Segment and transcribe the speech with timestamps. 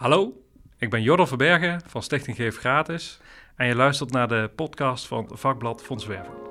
[0.00, 0.42] Hallo,
[0.78, 3.20] ik ben Jordan Verbergen van Stichting Geef Gratis
[3.56, 6.32] en je luistert naar de podcast van vakblad Fondswerven.
[6.32, 6.49] Hallo,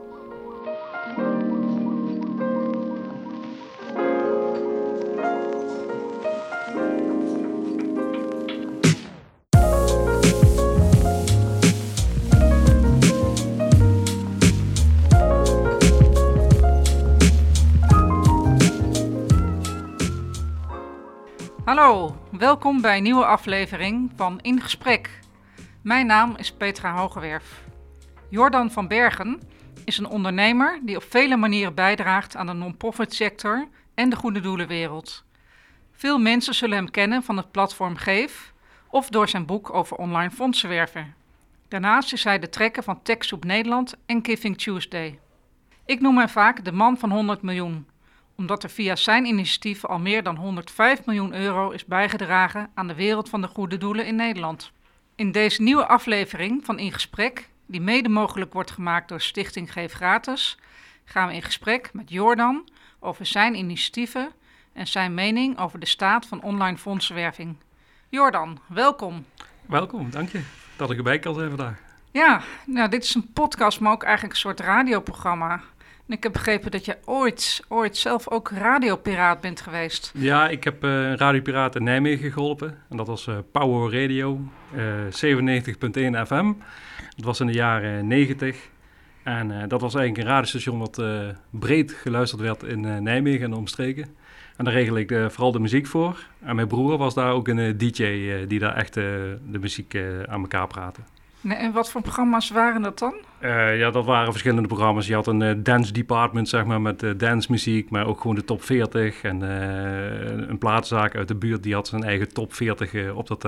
[22.50, 25.20] welkom bij een nieuwe aflevering van In Gesprek.
[25.82, 27.64] Mijn naam is Petra Hogewerf.
[28.30, 29.42] Jordan van Bergen
[29.86, 34.40] is een ondernemer die op vele manieren bijdraagt aan de non-profit sector en de goede
[34.40, 35.24] doelenwereld.
[35.92, 38.54] Veel mensen zullen hem kennen van het platform Geef
[38.90, 41.14] of door zijn boek over online fondsenwerven.
[41.68, 45.20] Daarnaast is hij de trekker van TechSoup Nederland en Giving Tuesday.
[45.86, 47.88] Ik noem hem vaak de man van 100 miljoen
[48.40, 52.94] omdat er via zijn initiatief al meer dan 105 miljoen euro is bijgedragen aan de
[52.96, 54.72] wereld van de goede doelen in Nederland.
[55.16, 59.94] In deze nieuwe aflevering van In Gesprek, die mede mogelijk wordt gemaakt door Stichting Geef
[59.94, 60.58] Gratis,
[61.06, 64.32] gaan we in gesprek met Jordan over zijn initiatieven
[64.74, 67.56] en zijn mening over de staat van online fondsenwerving.
[68.10, 69.26] Jordan, welkom.
[69.66, 70.44] Welkom, dank je
[70.76, 71.80] dat ik erbij kan zijn vandaag.
[72.12, 75.62] Ja, nou, dit is een podcast, maar ook eigenlijk een soort radioprogramma.
[76.10, 80.12] Ik heb begrepen dat je ooit, ooit zelf ook radiopiraat bent geweest.
[80.14, 82.78] Ja, ik heb uh, radiopiraat in Nijmegen geholpen.
[82.90, 84.40] En dat was uh, Power Radio,
[84.76, 86.54] uh, 97.1 FM.
[87.16, 88.70] Dat was in de jaren 90.
[89.24, 91.02] En dat was eigenlijk een radiostation wat
[91.50, 94.16] breed geluisterd werd in Nijmegen en de omstreken.
[94.58, 96.26] En daar regel ik vooral de muziek voor.
[96.42, 98.04] En mijn broer was daar ook een DJ
[98.48, 101.02] die daar echt de muziek aan elkaar praatte.
[101.42, 103.14] Nee, en wat voor programma's waren dat dan?
[103.42, 105.08] Uh, ja, dat waren verschillende programma's.
[105.08, 108.44] Je had een uh, dance department, zeg maar, met uh, dancemuziek, maar ook gewoon de
[108.44, 109.22] top 40.
[109.22, 109.42] En
[110.50, 113.48] een plaatzaak uit de buurt, die had zijn eigen top 40 op, dat,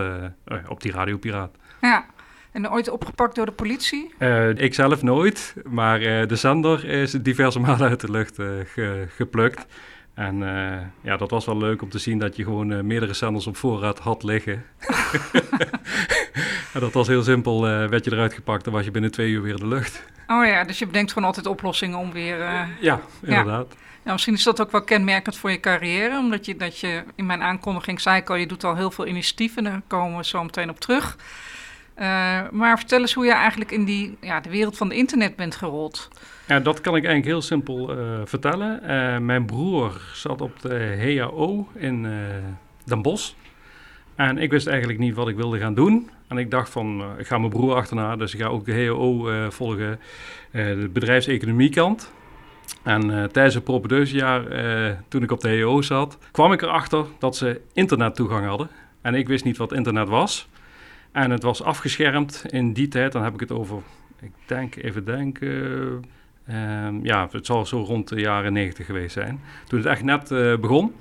[0.68, 1.56] op die radiopiraat.
[1.82, 2.06] Ja,
[2.52, 4.14] en ooit opgepakt door de politie?
[4.56, 9.66] ik zelf nooit, maar de zender is diverse malen uit de lucht ge, geplukt.
[10.26, 10.38] En
[11.02, 14.00] ja, dat was wel leuk om te zien dat je gewoon meerdere zenders op voorraad
[14.00, 14.66] had liggen.
[16.74, 17.70] Ja, dat was heel simpel.
[17.70, 20.04] Uh, werd je eruit gepakt, dan was je binnen twee uur weer in de lucht.
[20.28, 22.38] Oh ja, dus je bedenkt gewoon altijd oplossingen om weer...
[22.80, 23.68] Ja, inderdaad.
[23.70, 23.78] Ja.
[24.06, 27.26] Ja, misschien is dat ook wel kenmerkend voor je carrière, omdat je, dat je in
[27.26, 30.44] mijn aankondiging zei ik al, je doet al heel veel initiatieven, daar komen we zo
[30.44, 31.18] meteen op terug.
[31.98, 35.36] Uh, maar vertel eens hoe je eigenlijk in die, ja, de wereld van de internet
[35.36, 36.10] bent gerold.
[36.48, 38.80] Ja, dat kan ik eigenlijk heel simpel uh, vertellen.
[38.84, 42.08] Uh, mijn broer zat op de HAO in
[42.84, 43.32] Den Bosch.
[44.16, 46.10] En ik wist eigenlijk niet wat ik wilde gaan doen.
[46.28, 49.30] En ik dacht van, ik ga mijn broer achterna, dus ik ga ook de HO
[49.30, 50.00] eh, volgen,
[50.52, 52.12] uh, de bedrijfseconomiekant.
[52.84, 54.44] En tijdens het propedeusjaar,
[55.08, 58.70] toen ik op de HO zat, kwam ik erachter dat ze internettoegang hadden.
[59.02, 60.48] En ik wist niet wat internet was.
[61.12, 63.78] En het was afgeschermd in die tijd, dan heb ik het over,
[64.20, 66.04] ik denk, even denken...
[66.46, 69.40] Ehm, ja, het zal zo rond de jaren 90 geweest zijn.
[69.68, 70.28] Toen het echt net
[70.62, 70.94] begon.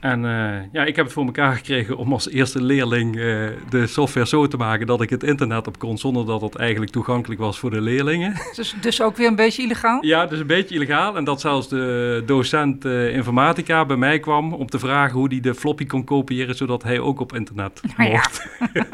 [0.00, 3.86] En uh, ja, ik heb het voor elkaar gekregen om als eerste leerling uh, de
[3.86, 7.40] software zo te maken dat ik het internet op kon zonder dat het eigenlijk toegankelijk
[7.40, 8.34] was voor de leerlingen.
[8.58, 10.04] Dus, dus ook weer een beetje illegaal?
[10.04, 11.16] Ja, dus een beetje illegaal.
[11.16, 15.40] En dat zelfs de docent uh, informatica bij mij kwam om te vragen hoe hij
[15.40, 18.48] de floppy kon kopiëren zodat hij ook op internet mocht.
[18.72, 18.84] Ja.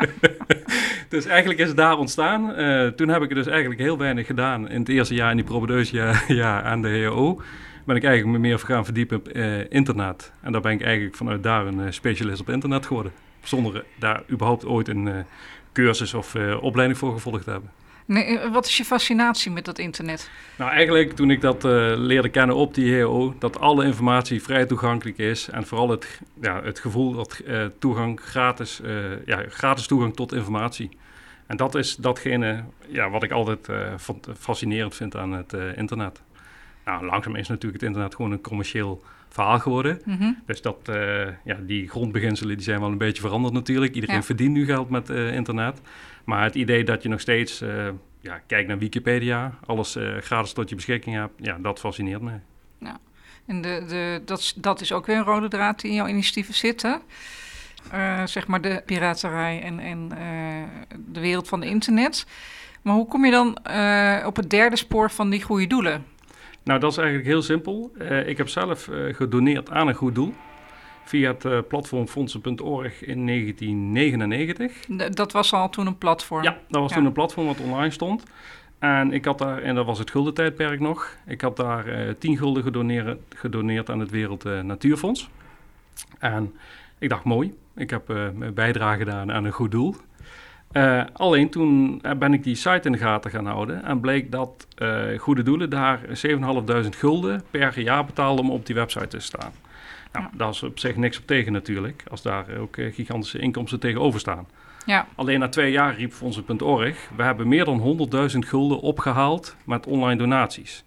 [1.08, 2.54] dus eigenlijk is het daar ontstaan.
[2.96, 5.44] toen heb ik er dus eigenlijk heel weinig gedaan in het eerste jaar in die
[5.44, 7.40] propedeuse ja, aan de HO
[7.84, 10.32] ben ik eigenlijk me meer gaan verdiepen op uh, internet.
[10.40, 13.12] En daar ben ik eigenlijk vanuit daar een uh, specialist op internet geworden.
[13.42, 15.14] Zonder daar überhaupt ooit een uh,
[15.72, 17.70] cursus of opleiding voor gevolgd te hebben.
[18.06, 20.30] Nee, wat is je fascinatie met dat internet?
[20.58, 21.62] Nou, eigenlijk toen ik dat
[21.98, 25.48] leerde kennen op die HO, dat alle informatie vrij toegankelijk is.
[25.48, 27.42] En vooral het, ja, het gevoel dat
[27.78, 28.80] toegang gratis,
[29.24, 30.88] ja, gratis toegang tot informatie.
[31.46, 33.68] En dat is datgene ja, wat ik altijd
[34.38, 36.22] fascinerend vind aan het internet.
[36.84, 40.00] Nou, langzaam is natuurlijk het internet gewoon een commercieel verhaal geworden.
[40.04, 40.32] Mhm.
[40.46, 43.94] Dus dat, uh, ja, die grondbeginselen die zijn wel een beetje veranderd natuurlijk.
[43.94, 45.80] Iedereen verdient nu geld met uh, internet.
[46.24, 47.88] Maar het idee dat je nog steeds, uh,
[48.20, 52.40] ja, kijk naar Wikipedia, alles gratis tot je beschikking hebt, ja, dat fascineert mij.
[52.78, 52.98] Ja.
[53.46, 56.54] En de, de, dat, dat is ook weer een rode draad die in jouw initiatieven
[56.54, 56.96] zit, hè?
[58.26, 60.08] zeg maar de piraterij en, en
[61.12, 62.26] de wereld van de internet.
[62.82, 63.58] Maar hoe kom je dan
[64.26, 66.04] op het derde spoor van die goede doelen?
[66.64, 67.92] Nou, dat is eigenlijk heel simpel.
[67.98, 70.34] Uh, ik heb zelf uh, gedoneerd aan een goed doel
[71.04, 74.86] via het uh, platform fondsen.org in 1999.
[75.10, 76.42] dat was al toen een platform?
[76.42, 78.24] Ja, dat was toen een platform wat online stond.
[78.78, 82.36] En ik had daar, en dat was het guldentijdperk nog, ik had daar uh, 10
[82.36, 85.28] gulden gedoneerd, gedoneerd aan het Wereld Natuurfonds.
[86.18, 86.54] En
[86.98, 89.94] ik dacht, mooi, Ik heb mijn bijdrage gedaan aan een goed doel.
[90.74, 94.66] Uh, alleen toen ben ik die site in de gaten gaan houden en bleek dat
[94.78, 99.52] uh, Goede Doelen daar 7.500 gulden per jaar betaalde om op die website te staan.
[100.12, 100.30] Nou, ja.
[100.36, 104.46] daar is op zich niks op tegen natuurlijk, als daar ook gigantische inkomsten tegenover staan.
[104.86, 105.06] Ja.
[105.14, 110.18] Alleen na twee jaar riep Fondsen.org, we hebben meer dan 100.000 gulden opgehaald met online
[110.18, 110.84] donaties.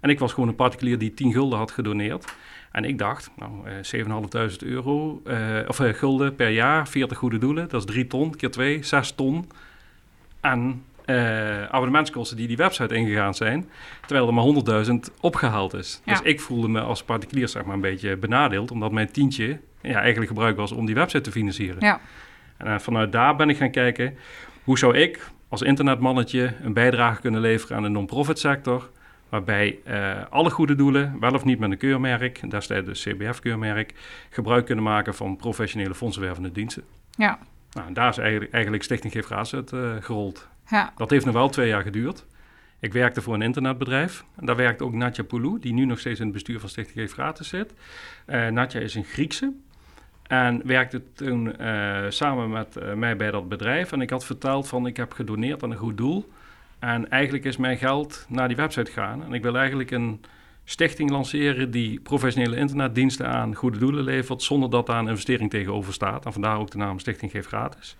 [0.00, 2.34] En ik was gewoon een particulier die 10 gulden had gedoneerd.
[2.76, 5.36] En ik dacht, nou, uh, 7.500 euro, uh,
[5.68, 9.10] of uh, gulden per jaar, 40 goede doelen, dat is 3 ton, keer 2, 6
[9.10, 9.50] ton.
[10.40, 10.84] En
[11.70, 13.68] abonnementskosten die die website ingegaan zijn,
[14.06, 16.00] terwijl er maar 100.000 opgehaald is.
[16.04, 16.12] Ja.
[16.12, 19.98] Dus ik voelde me als particulier zeg maar een beetje benadeeld, omdat mijn tientje ja,
[19.98, 21.76] eigenlijk gebruikt was om die website te financieren.
[21.80, 22.00] Ja.
[22.56, 24.16] En vanuit daar ben ik gaan kijken,
[24.64, 28.90] hoe zou ik als internetmannetje een bijdrage kunnen leveren aan de non-profit sector
[29.28, 33.94] waarbij uh, alle goede doelen, wel of niet met een keurmerk, destijds de CBF-keurmerk,
[34.30, 36.84] gebruik kunnen maken van professionele fondsenwervende diensten.
[37.10, 37.38] Ja.
[37.70, 40.48] Nou, en daar is eigenlijk, eigenlijk Stichting Geef Gratis uit uh, gerold.
[40.68, 40.92] Ja.
[40.96, 42.26] Dat heeft nog wel twee jaar geduurd.
[42.80, 44.24] Ik werkte voor een internetbedrijf.
[44.36, 46.98] En daar werkte ook Natja Poulou, die nu nog steeds in het bestuur van Stichting
[46.98, 47.72] Geef Gratis zit.
[48.26, 49.52] Uh, Natja is een Griekse.
[50.22, 53.92] En werkte toen uh, samen met mij bij dat bedrijf.
[53.92, 56.28] En ik had verteld van ik heb gedoneerd aan een goed doel.
[56.78, 59.24] En eigenlijk is mijn geld naar die website gaan.
[59.24, 60.20] En ik wil eigenlijk een
[60.64, 65.92] stichting lanceren die professionele internetdiensten aan goede doelen levert, zonder dat daar een investering tegenover
[65.92, 66.26] staat.
[66.26, 67.96] En vandaar ook de naam Stichting Geef Gratis.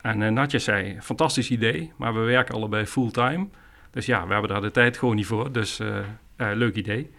[0.00, 3.46] En uh, Natje zei, fantastisch idee, maar we werken allebei fulltime.
[3.90, 5.96] Dus ja, we hebben daar de tijd gewoon niet voor, dus uh,
[6.36, 7.10] uh, leuk idee.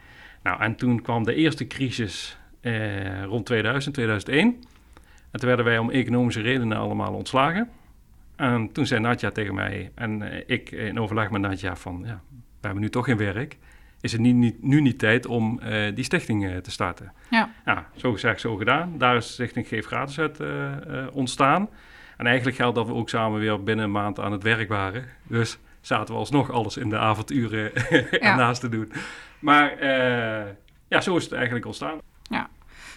[0.43, 2.37] Nou, en toen kwam de eerste crisis
[3.25, 4.63] rond 2000, 2001.
[5.31, 7.69] En toen werden wij om economische redenen allemaal ontslagen.
[8.43, 12.03] En toen zei Nadja tegen mij en uh, ik in overleg met Nadja van...
[12.05, 13.57] ja, we hebben nu toch geen werk.
[14.01, 17.13] Is het niet, niet, nu niet tijd om uh, die stichting uh, te starten?
[17.29, 17.49] Ja.
[17.65, 17.87] ja.
[17.95, 18.97] Zo gezegd, zo gedaan.
[18.97, 20.39] Daar is de stichting Geef Gratis uit
[21.11, 21.69] ontstaan.
[22.17, 25.05] En eigenlijk geldt dat we ook samen weer binnen een maand aan het werk waren.
[25.27, 28.19] Dus zaten we alsnog alles in de avonduren ja.
[28.19, 28.91] ernaast te doen.
[29.39, 29.85] Maar
[30.87, 31.99] ja, zo is het eigenlijk ontstaan.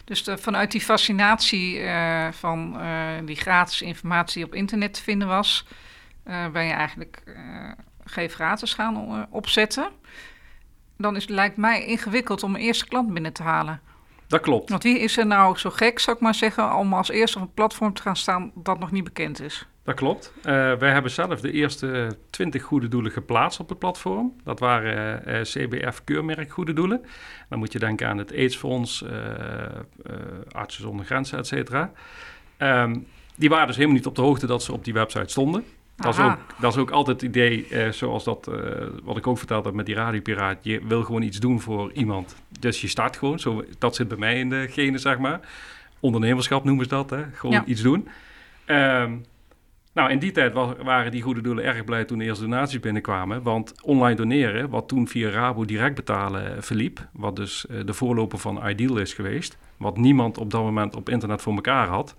[0.06, 5.66] Dus vanuit die fascinatie uh, van uh, die gratis informatie op internet te vinden was,
[6.24, 7.22] uh, ben je eigenlijk
[8.04, 9.88] Geef Gratis gaan opzetten.
[10.96, 13.80] Dan is, lijkt mij ingewikkeld om een eerste klant binnen te halen.
[14.26, 14.70] Dat klopt.
[14.70, 17.44] Want wie is er nou zo gek, zou ik maar zeggen, om als eerste op
[17.44, 19.66] een platform te gaan staan dat nog niet bekend is?
[19.82, 20.32] Dat klopt.
[20.38, 20.42] Uh,
[20.74, 24.36] wij hebben zelf de eerste 20 goede doelen geplaatst op het platform.
[24.44, 27.04] Dat waren uh, CBF keurmerk goede doelen.
[27.48, 29.10] Dan moet je denken aan het AIDS-fonds, uh,
[30.50, 31.92] Artsen zonder Grenzen, et cetera.
[32.58, 33.06] Um,
[33.36, 35.64] die waren dus helemaal niet op de hoogte dat ze op die website stonden.
[35.96, 38.50] Dat is, ook, dat is ook altijd het idee, zoals dat,
[39.02, 40.58] wat ik ook verteld heb met die radiopiraat.
[40.60, 42.36] Je wil gewoon iets doen voor iemand.
[42.60, 43.38] Dus je start gewoon.
[43.38, 45.40] Zo, dat zit bij mij in de genen, zeg maar.
[46.00, 47.22] Ondernemerschap noemen ze dat, hè?
[47.32, 47.64] gewoon ja.
[47.64, 48.08] iets doen.
[48.66, 49.24] Um,
[49.96, 52.80] nou, in die tijd was, waren die goede doelen erg blij toen de eerste donaties
[52.80, 53.42] binnenkwamen.
[53.42, 58.38] Want online doneren, wat toen via Rabo direct betalen verliep, wat dus uh, de voorloper
[58.38, 62.14] van Ideal is geweest, wat niemand op dat moment op internet voor elkaar had.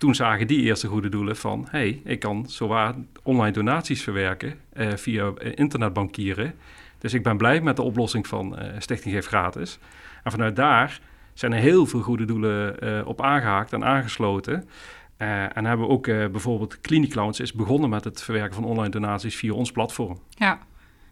[0.00, 4.92] Toen zagen die eerste goede doelen van, hey, ik kan zowaar online donaties verwerken uh,
[4.92, 6.54] via internetbankieren.
[6.98, 9.78] Dus ik ben blij met de oplossing van uh, Stichting Geef Gratis.
[10.22, 11.00] En vanuit daar
[11.34, 14.68] zijn er heel veel goede doelen op aangehaakt en aangesloten.
[15.16, 19.52] En hebben ook bijvoorbeeld Clinic Clowns is begonnen met het verwerken van online donaties via
[19.52, 20.18] ons platform.
[20.28, 20.58] Ja,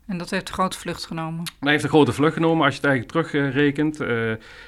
[0.09, 1.45] en dat heeft een grote vlucht genomen.
[1.61, 4.01] Dat heeft een grote vlucht genomen als je het eigenlijk terugrekent.
[4.01, 4.09] Uh,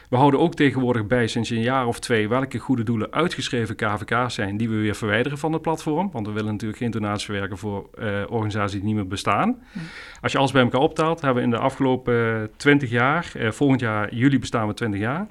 [0.09, 4.35] we houden ook tegenwoordig bij sinds een jaar of twee welke goede doelen uitgeschreven KVK's
[4.35, 6.11] zijn die we weer verwijderen van het platform.
[6.13, 7.91] Want we willen natuurlijk geen donaties verwerken voor
[8.29, 9.63] organisaties die niet meer bestaan.
[9.73, 9.79] Hm.
[10.21, 14.15] Als je alles bij elkaar optelt, hebben we in de afgelopen 20 jaar, volgend jaar
[14.15, 15.27] juli bestaan we 20 jaar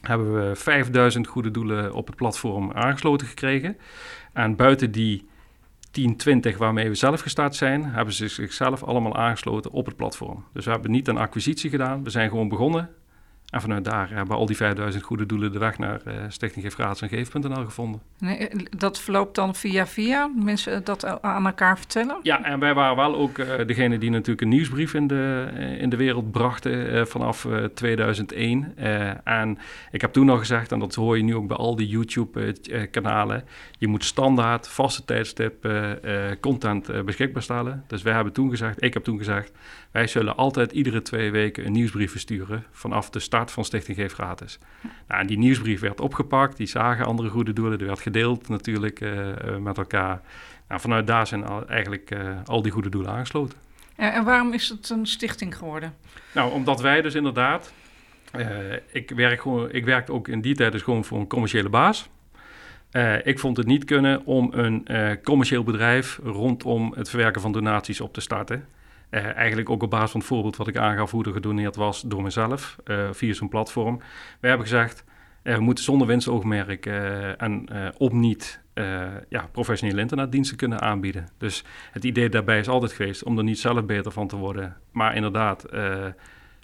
[0.00, 3.76] hebben we 5000 goede doelen op het platform aangesloten gekregen.
[4.32, 5.28] En buiten die
[5.90, 10.44] 10, 20 waarmee we zelf gestart zijn, hebben ze zichzelf allemaal aangesloten op het platform.
[10.52, 12.90] Dus we hebben niet een acquisitie gedaan, we zijn gewoon begonnen.
[13.50, 17.00] En vanuit daar hebben al die 5000 goede doelen de weg naar uh, Stichting Geef
[17.00, 18.00] en Geef.nl gevonden.
[18.18, 22.18] Nee, dat verloopt dan via via, mensen dat aan elkaar vertellen?
[22.22, 25.80] Ja, en wij waren wel ook uh, degene die natuurlijk een nieuwsbrief in de, uh,
[25.80, 28.76] in de wereld brachten vanaf 2001.
[29.24, 29.58] en
[29.90, 33.44] ik heb toen al gezegd, en dat hoor je nu ook bij al die YouTube-kanalen,
[33.78, 35.68] je moet standaard, vaste tijdstip
[36.40, 37.84] content beschikbaar stellen.
[37.86, 39.52] Dus wij hebben toen gezegd, ik heb toen gezegd,
[39.90, 44.12] wij zullen altijd iedere twee weken een nieuwsbrief versturen vanaf de start van Stichting Geef
[44.12, 44.58] Gratis.
[45.08, 49.00] Nou, en die nieuwsbrief werd opgepakt, die zagen andere goede doelen, die werd gedeeld natuurlijk
[49.00, 50.20] uh, met elkaar.
[50.68, 53.58] Nou, vanuit daar zijn al, eigenlijk uh, al die goede doelen aangesloten.
[53.96, 55.94] En, waarom is het een stichting geworden?
[56.34, 57.72] Nou, omdat wij dus inderdaad,
[58.36, 58.46] uh,
[58.92, 62.08] ik, werk gewoon, ik werkte ook in die tijd dus gewoon voor een commerciële baas.
[62.92, 67.52] Uh, ik vond het niet kunnen om een uh, commercieel bedrijf rondom het verwerken van
[67.52, 68.66] donaties op te starten.
[69.10, 72.02] Uh, eigenlijk ook op basis van het voorbeeld wat ik aangaf hoe er gedoneerd was
[72.02, 72.76] door mezelf
[73.10, 73.98] via zo'n platform.
[74.40, 75.04] We hebben gezegd,
[75.42, 76.86] we moeten zonder winstoogmerk
[77.36, 78.60] en op niet
[79.28, 81.28] ja, professionele internetdiensten kunnen aanbieden.
[81.38, 84.76] Dus het idee daarbij is altijd geweest om er niet zelf beter van te worden,
[84.92, 85.66] maar inderdaad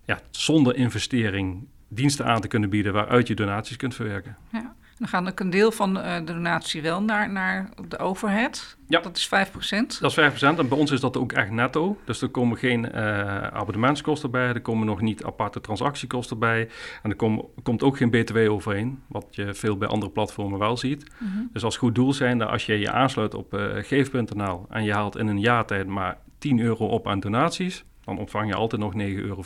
[0.05, 4.37] ja, zonder investering diensten aan te kunnen bieden waaruit je donaties kunt verwerken.
[4.53, 4.76] Ja.
[4.99, 8.77] Dan gaat ook een deel van eh, de donatie wel naar, naar de overhead.
[8.89, 9.01] Ja.
[9.01, 10.01] Dat is 5%.
[10.01, 10.59] Dat is 5%.
[10.59, 11.99] En bij ons is dat ook echt netto.
[12.05, 14.47] Dus er komen geen uh, abonnementskosten bij.
[14.47, 16.69] Er komen nog niet aparte transactiekosten bij.
[17.03, 19.03] En er kom, komt ook geen BTW overheen.
[19.07, 21.05] Wat je veel bij andere platformen wel ziet.
[21.19, 21.49] Mm -hmm.
[21.53, 24.93] Dus als goed doel zijn dat als je je aansluit op uh, geef.nl en je
[24.93, 28.81] haalt in een jaar tijd maar 10 euro op aan donaties, dan ontvang je altijd
[28.81, 29.43] nog 9,50 euro.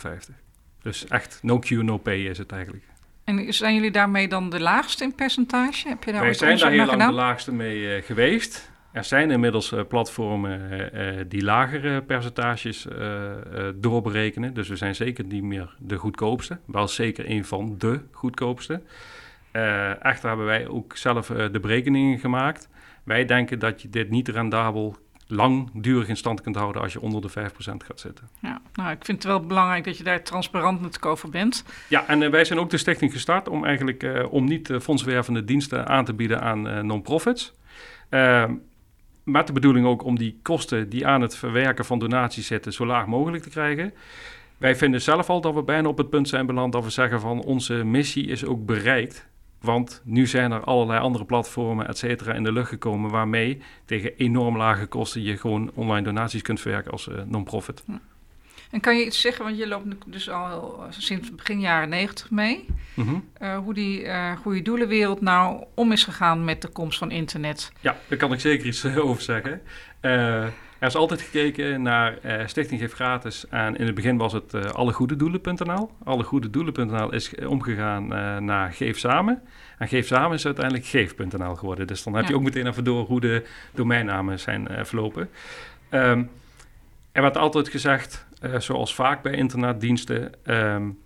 [0.83, 2.85] Dus echt no cure, no pay is het eigenlijk.
[3.39, 5.89] En zijn jullie daarmee dan de laagste in percentage?
[5.89, 8.71] Heb je daar Wij zijn daar heel lang de laagste mee uh, geweest.
[8.93, 12.87] Er zijn inmiddels uh, platformen uh, die lagere percentages
[13.75, 14.55] doorberekenen.
[14.55, 16.59] Dus we zijn zeker niet meer de goedkoopste.
[16.67, 18.83] Wel zeker een van de goedkoopste.
[20.03, 22.69] echter hebben wij ook zelf de berekeningen gemaakt.
[23.05, 24.97] Wij denken dat je dit niet rendabel
[25.31, 27.33] langdurig in stand kunt houden als je onder de 5%
[27.63, 28.29] gaat zitten.
[28.41, 31.65] Ja, nou, ik vind het wel belangrijk dat je daar transparant met over bent.
[31.89, 34.81] Ja, en uh, wij zijn ook de stichting gestart om eigenlijk uh, om niet uh,
[34.81, 37.55] fondswervende diensten aan te bieden aan non-profits.
[38.09, 38.55] Ehm,
[39.25, 42.87] met de bedoeling ook om die kosten die aan het verwerken van donaties zitten zo
[42.87, 43.93] laag mogelijk te krijgen.
[44.57, 47.21] Wij vinden zelf al dat we bijna op het punt zijn beland dat we zeggen
[47.21, 49.29] van onze missie is ook bereikt.
[49.61, 54.17] Want nu zijn er allerlei andere platformen, et cetera, in de lucht gekomen waarmee tegen
[54.17, 57.83] enorm lage kosten je gewoon online donaties kunt verwerken als uh, non-profit.
[58.71, 62.67] En kan je iets zeggen, want je loopt dus al sinds begin jaren negentig mee,
[62.95, 67.11] mm uh, hoe die uh, goede doelenwereld nou om is gegaan met de komst van
[67.11, 67.73] internet?
[67.81, 69.63] Ja, daar kan ik zeker iets over zeggen.
[70.81, 73.49] Er is altijd gekeken naar uh, Stichting Geef Gratis.
[73.49, 75.91] En in het begin was het uh, allegoededoelen.nl.
[76.05, 79.43] Allegoededoelen.nl is omgegaan uh, naar Geef Samen.
[79.79, 81.87] En Geef Samen is uiteindelijk Geef.nl geworden.
[81.87, 85.29] Dus dan heb je ook meteen even door hoe de domeinnamen zijn verlopen.
[85.91, 86.31] Um,
[87.13, 88.27] er werd altijd gezegd,
[88.59, 90.33] zoals vaak bij internetdiensten...
[90.45, 90.99] Um,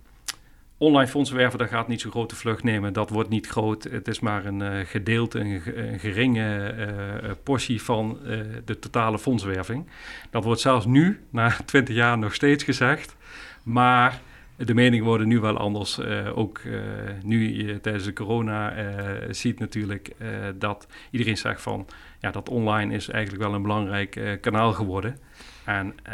[0.77, 2.93] online fondsenwerven, dat gaat niet zo'n grote vlucht nemen.
[2.93, 3.83] Dat wordt niet groot.
[3.83, 5.61] Het is maar een uh, gedeelte, een,
[5.99, 6.75] geringe
[7.23, 8.19] uh, portie van
[8.65, 9.87] de totale fondswerving.
[10.29, 13.15] Dat wordt zelfs nu, na 20 jaar, nog steeds gezegd.
[13.63, 14.21] Maar
[14.55, 15.99] de meningen worden nu wel anders.
[16.35, 16.61] ook
[17.23, 18.73] nu je tijdens de corona
[19.29, 20.11] ziet natuurlijk
[20.55, 21.87] dat iedereen zegt van...
[22.19, 25.17] ja, dat online is eigenlijk wel een belangrijk kanaal geworden.
[25.65, 26.13] En uh,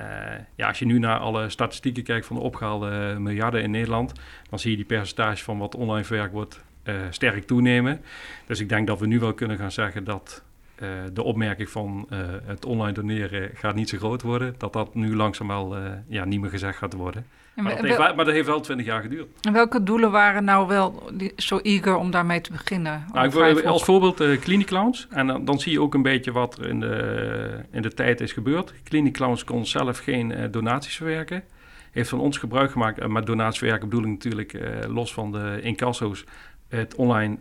[0.56, 4.14] ja, als je nu naar alle statistieken kijkt van de opgehaalde miljarden in Nederland,
[4.50, 8.02] dan zie je die percentage van wat online verwerkt wordt uh, sterk toenemen.
[8.46, 10.44] Dus ik denk dat we nu wel kunnen gaan zeggen dat
[10.80, 12.08] uh, de opmerking van
[12.46, 15.78] het online doneren gaat niet zo groot worden, dat dat nu langzaam wel
[16.08, 17.26] ja, niet meer gezegd gaat worden.
[17.54, 19.28] Maar dat, heeft, maar dat heeft wel twintig jaar geduurd.
[19.42, 23.06] En welke doelen waren nou wel zo eager om daarmee te beginnen?
[23.14, 25.08] Nou, ik als voorbeeld uh, Clinic Clowns.
[25.10, 28.22] En dan, dan, zie je ook een beetje wat er in de, in de tijd
[28.22, 28.74] is gebeurd.
[28.84, 31.44] Clinic Clowns kon zelf geen uh, donaties verwerken.
[31.92, 33.00] Heeft van ons gebruik gemaakt.
[33.00, 36.24] Uh, met donaties verwerken bedoel ik natuurlijk los van de incasso's.
[36.68, 37.38] Het online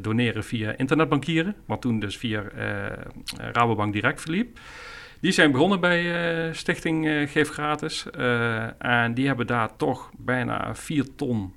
[0.00, 1.54] doneren via internetbankieren.
[1.66, 2.42] Wat toen dus via
[3.36, 4.58] Rabobank direct verliep.
[5.24, 6.02] Die zijn begonnen bij
[6.46, 8.06] uh, Stichting uh, Geef Gratis.
[8.18, 11.54] Uh, en die hebben daar toch bijna 4 ton,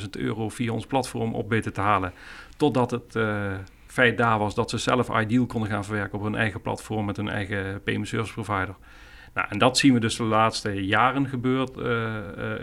[0.00, 2.12] 400.000 euro via ons platform op weten te halen.
[2.56, 3.18] Totdat het
[3.86, 7.16] feit daar was dat ze zelf Ideal konden gaan verwerken op hun eigen platform met
[7.16, 8.74] hun eigen payment service provider.
[9.34, 11.28] Nou, en dat zien we dus de laatste jaren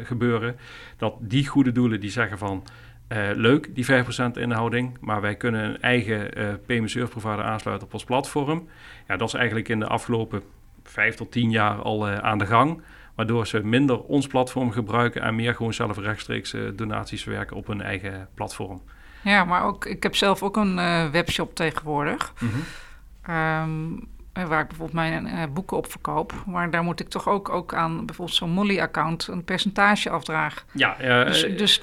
[0.03, 0.55] gebeuren.
[0.97, 2.63] Dat die goede doelen die zeggen van
[3.09, 7.88] uh, leuk, die 5% inhouding, maar wij kunnen een eigen uh, payment service provider aansluiten
[7.88, 8.67] op ons platform.
[9.07, 10.41] Ja, dat is eigenlijk in de afgelopen
[10.83, 12.81] 5 tot 10 jaar al uh, aan de gang.
[13.15, 17.81] Waardoor ze minder ons platform gebruiken en meer gewoon zelf rechtstreeks donaties werken op hun
[17.81, 18.81] eigen platform.
[19.21, 20.75] Ja, maar ook, ik heb zelf ook een
[21.12, 22.33] webshop tegenwoordig.
[22.39, 23.35] Mm -hmm.
[23.35, 24.07] um,
[24.47, 26.33] waar ik bijvoorbeeld mijn boeken op verkoop.
[26.45, 30.62] Maar daar moet ik toch ook, ook aan bijvoorbeeld zo'n Molly-account een percentage afdragen.
[30.71, 31.81] Ja, dus, dus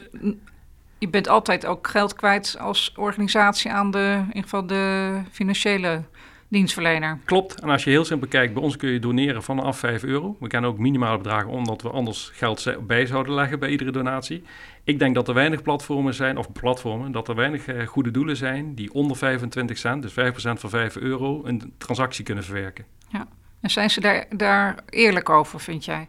[1.02, 6.02] je bent altijd ook geld kwijt als organisatie aan de, in ieder geval de financiële
[6.48, 7.18] dienstverlener.
[7.24, 7.60] Klopt.
[7.60, 10.36] En als je heel simpel kijkt, bij ons kun je doneren vanaf 5 euro.
[10.40, 14.42] We kennen ook minimale bedragen, omdat we anders geld bij zouden leggen bij iedere donatie.
[14.84, 18.36] Ik denk dat er weinig platformen zijn, of platformen, dat er weinig uh, goede doelen
[18.36, 22.84] zijn die onder 25 cent, dus 5% van 5 euro, een transactie kunnen verwerken.
[23.08, 23.26] Ja.
[23.60, 26.08] En zijn ze daar, daar eerlijk over, vind jij?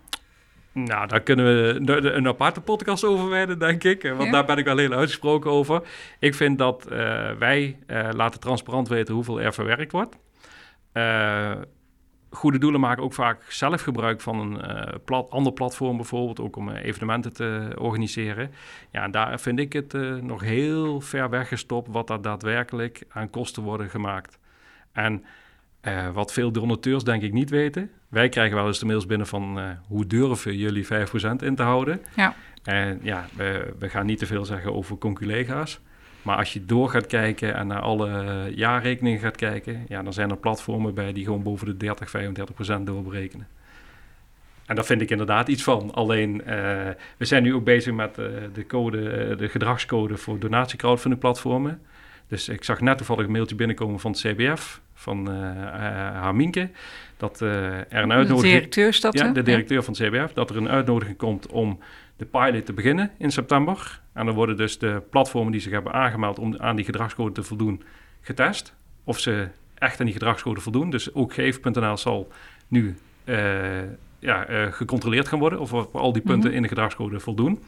[0.74, 4.14] Nou, daar kunnen we een aparte podcast over wijden, denk ik.
[4.18, 5.82] Want daar ben ik wel heel uitgesproken over.
[6.20, 10.18] Ik vind dat uh, wij uh, laten transparant weten hoeveel er verwerkt wordt.
[10.94, 11.52] Uh,
[12.30, 14.62] goede doelen maken ook vaak zelf gebruik van een
[15.06, 18.52] plat, ander platform bijvoorbeeld, ook om evenementen te organiseren.
[18.92, 23.64] Ja, en daar vind ik het nog heel ver weggestopt wat er daadwerkelijk aan kosten
[23.64, 24.40] worden gemaakt.
[24.92, 25.24] En
[26.14, 27.92] wat veel donateurs denk ik niet weten.
[28.14, 30.90] Wij krijgen wel eens de mails binnen van uh, hoe durven jullie 5%
[31.40, 32.02] in te houden?
[32.16, 32.36] Ja.
[32.64, 35.80] En ja, we, we, gaan niet te veel zeggen over conculega's.
[36.22, 40.30] Maar als je door gaat kijken en naar alle jaarrekeningen gaat kijken, ja, dan zijn
[40.30, 43.48] er platformen bij die gewoon boven de 30, 35 procent doorberekenen.
[44.66, 45.94] En daar vind ik inderdaad iets van.
[45.94, 46.46] Alleen, uh,
[47.18, 51.82] we zijn nu ook bezig met uh, de, code, de gedragscode voor donatiecrowdfunding platformen.
[52.28, 55.28] Dus ik zag net toevallig een mailtje binnenkomen van het CBF van
[56.14, 56.70] Haminke.
[57.18, 58.42] Dat uh, er een uitnodiging...
[58.42, 60.34] De directeur dat, Ja, de directeur van het CBF.
[60.34, 61.80] Dat er een uitnodiging komt om
[62.18, 64.02] de pilot te beginnen in september.
[64.14, 67.44] En dan worden dus de platformen die zich hebben aangemeld om aan die gedragscode te
[67.44, 67.84] voldoen
[68.22, 68.76] getest.
[69.04, 70.90] Of ze echt aan die gedragscode voldoen.
[70.90, 72.32] Dus ook geef.nl zal
[72.68, 72.98] nu
[74.20, 76.56] ja, gecontroleerd gaan worden of we al die punten mhm.
[76.56, 77.60] in de gedragscode voldoen.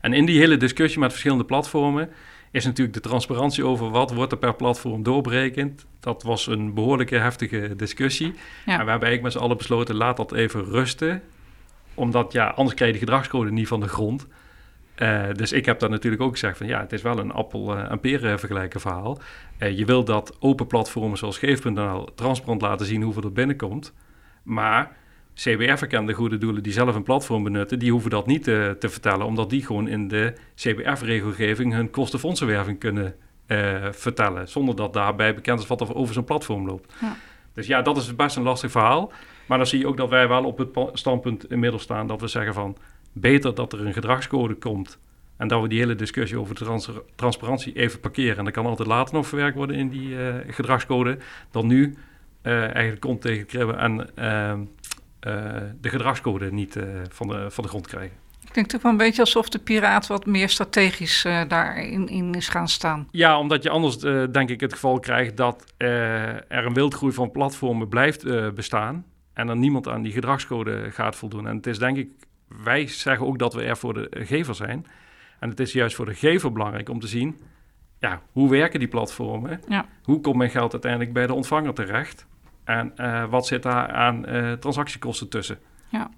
[0.00, 2.10] En in die hele discussie met verschillende platformen
[2.50, 5.86] is natuurlijk de transparantie over wat wordt er per platform doorberekend.
[6.00, 8.26] Dat was een behoorlijke heftige discussie.
[8.26, 8.34] En
[8.64, 11.22] we hebben eigenlijk met z'n allen besloten, laat dat even rusten.
[11.94, 14.26] Omdat ja, anders krijg je de gedragscode niet van de grond.
[14.96, 17.78] Uh, dus ik heb daar natuurlijk ook gezegd van ja, het is wel een appel-
[17.78, 19.18] en peren vergelijken verhaal.
[19.58, 23.92] Uh, je wil dat open platformen zoals Geef.nl transparant laten zien hoeveel er binnenkomt.
[24.42, 24.96] Maar
[25.36, 29.26] CBF-erkende goede doelen die zelf een platform benutten, die hoeven dat niet te, te vertellen,
[29.26, 33.14] omdat die gewoon in de CBF-regelgeving hun kostenfondsenwerving kunnen
[33.46, 36.94] uh, vertellen, zonder dat daarbij bekend is wat er over zo'n platform loopt.
[37.00, 37.16] Ja.
[37.52, 39.12] Dus ja, dat is best een lastig verhaal.
[39.46, 42.26] Maar dan zie je ook dat wij wel op het standpunt inmiddels staan dat we
[42.26, 42.76] zeggen van
[43.12, 44.98] beter dat er een gedragscode komt
[45.36, 48.36] en dat we die hele discussie over trans transparantie even parkeren.
[48.36, 51.18] En dat kan altijd later nog verwerkt worden in die uh, gedragscode,
[51.50, 51.96] dan nu
[52.42, 54.58] uh, eigenlijk kont tegen kribben en eh,
[55.80, 58.16] de gedragscode niet eh, van, de, van de grond krijgen.
[58.44, 62.34] Ik denk toch wel een beetje alsof de piraat wat meer strategisch uh, daarin in
[62.34, 63.08] is gaan staan.
[63.10, 63.98] Ja, omdat je anders
[64.30, 69.56] denk ik het geval krijgt dat er een wildgroei van platformen blijft bestaan en er
[69.56, 71.46] niemand aan die gedragscode gaat voldoen.
[71.46, 72.08] En het is denk ik,
[72.64, 74.86] wij zeggen ook dat we er voor de gever zijn.
[75.40, 77.38] En het is juist voor de gever belangrijk om te zien,
[77.98, 79.60] ja, hoe werken die platformen?
[79.68, 79.86] Ja.
[80.02, 82.26] Hoe komt mijn geld uiteindelijk bij de ontvanger terecht?
[82.66, 85.58] En uh, wat zit daar aan uh, transactiekosten tussen?
[85.88, 86.10] Ja.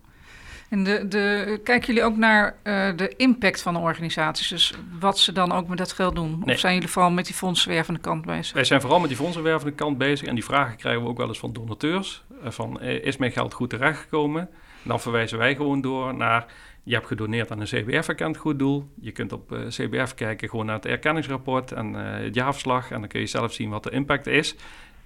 [0.68, 4.48] En de, de, kijken jullie ook naar uh, de impact van de organisaties?
[4.48, 6.42] Dus wat ze dan ook met dat geld doen?
[6.44, 6.54] Nee.
[6.54, 8.54] Of zijn jullie vooral met die fondsenwervende kant bezig?
[8.54, 10.26] Wij zijn vooral met die fondsenwervende kant bezig.
[10.26, 12.24] En die vragen krijgen we ook wel eens van donateurs.
[12.44, 14.48] van, is mijn geld goed terechtgekomen?
[14.82, 16.46] Dan verwijzen wij gewoon door naar...
[16.82, 18.90] Je hebt gedoneerd aan een CBF-erkend goed doel.
[19.00, 22.90] Je kunt op CBF kijken gewoon naar het erkenningsrapport en het jaarverslag.
[22.90, 24.56] En dan kun je zelf zien wat de impact is.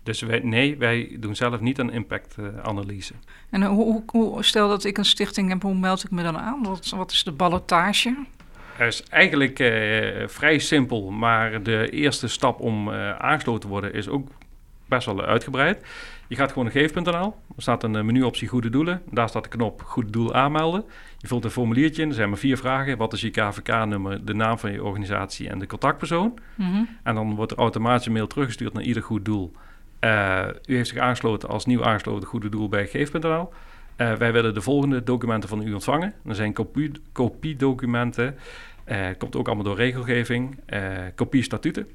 [0.03, 3.15] Dus wij, nee, wij doen zelf niet een impactanalyse.
[3.51, 6.63] en hoe, hoe, stel dat ik een stichting heb, hoe meld ik me dan aan?
[6.63, 8.17] Wat, wat is de ballotage?
[8.73, 13.95] Het is eigenlijk uh, vrij simpel, maar de eerste stap om uh, aangesloten te worden
[13.95, 14.29] is ook
[14.87, 15.85] best wel uitgebreid.
[16.29, 17.35] Je gaat gewoon naar geef.nl.
[17.57, 19.03] Er staat een menuoptie goede doelen.
[19.11, 20.85] Daar staat de knop goed doel aanmelden.
[21.19, 22.09] Je vult een formuliertje in.
[22.09, 22.97] Er zijn maar vier vragen.
[22.97, 26.39] Wat is je KVK-nummer, de naam van je organisatie en de contactpersoon?
[26.55, 29.53] Mm En dan wordt er automatisch een mail teruggestuurd naar ieder goed doel.
[30.05, 33.53] Uh, u heeft zich aangesloten als nieuw aangesloten goede doel bij geef.nl.
[33.97, 36.15] Uh, wij willen de volgende documenten van u ontvangen.
[36.25, 38.37] Er zijn kopie, kopiedocumenten.
[38.87, 40.59] Uh, komt ook allemaal door regelgeving.
[41.15, 41.89] kopie statuten.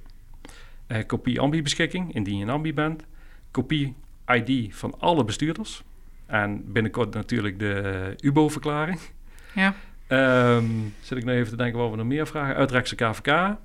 [1.07, 3.03] kopie ambi-beschikking, indien je een ambi bent.
[3.51, 3.95] Kopie
[4.27, 5.83] ID van alle bestuurders.
[6.25, 8.99] En binnenkort natuurlijk de UBO-verklaring.
[9.53, 9.73] Ja.
[10.55, 12.55] Um, zit ik nu even te denken wat we nog meer vragen.
[12.55, 13.55] Uitrechtse KVK.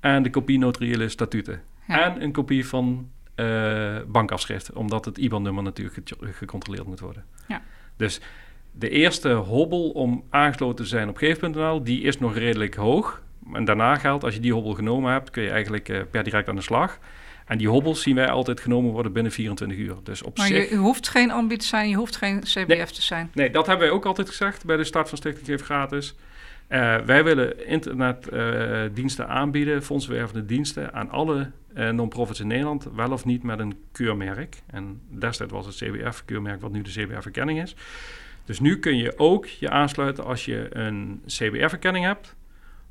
[0.00, 1.62] En de kopie notariële statuten.
[1.88, 2.04] Ja.
[2.04, 3.10] En een kopie van
[3.42, 7.24] uh, bankafschrift, omdat het IBAN-nummer natuurlijk gecontroleerd moet worden.
[7.48, 7.62] Ja.
[7.96, 8.20] Dus
[8.72, 13.22] de eerste hobbel om aangesloten te zijn op geef.nl, die is nog redelijk hoog.
[13.52, 16.48] En daarna geldt, als je die hobbel genomen hebt, kun je eigenlijk uh, per direct
[16.48, 16.98] aan de slag.
[17.46, 19.96] En die hobbels zien wij altijd genomen worden binnen 24 uur.
[20.02, 20.70] Dus op maar zich...
[20.70, 23.30] je hoeft geen ambi te zijn, je hoeft geen CBF te zijn.
[23.34, 26.14] Nee, dat hebben wij ook altijd gezegd bij de start van Stichting Geef Gratis.
[26.72, 33.24] Uh, wij willen internetdiensten aanbieden, fondswervende diensten, aan alle uh, non-profits in Nederland, wel of
[33.24, 34.62] niet met een keurmerk.
[34.66, 37.76] En destijds was het CBF-keurmerk, wat nu de CBF-erkenning is.
[38.44, 42.36] Dus nu kun je ook je aansluiten als je een CBF-erkenning hebt,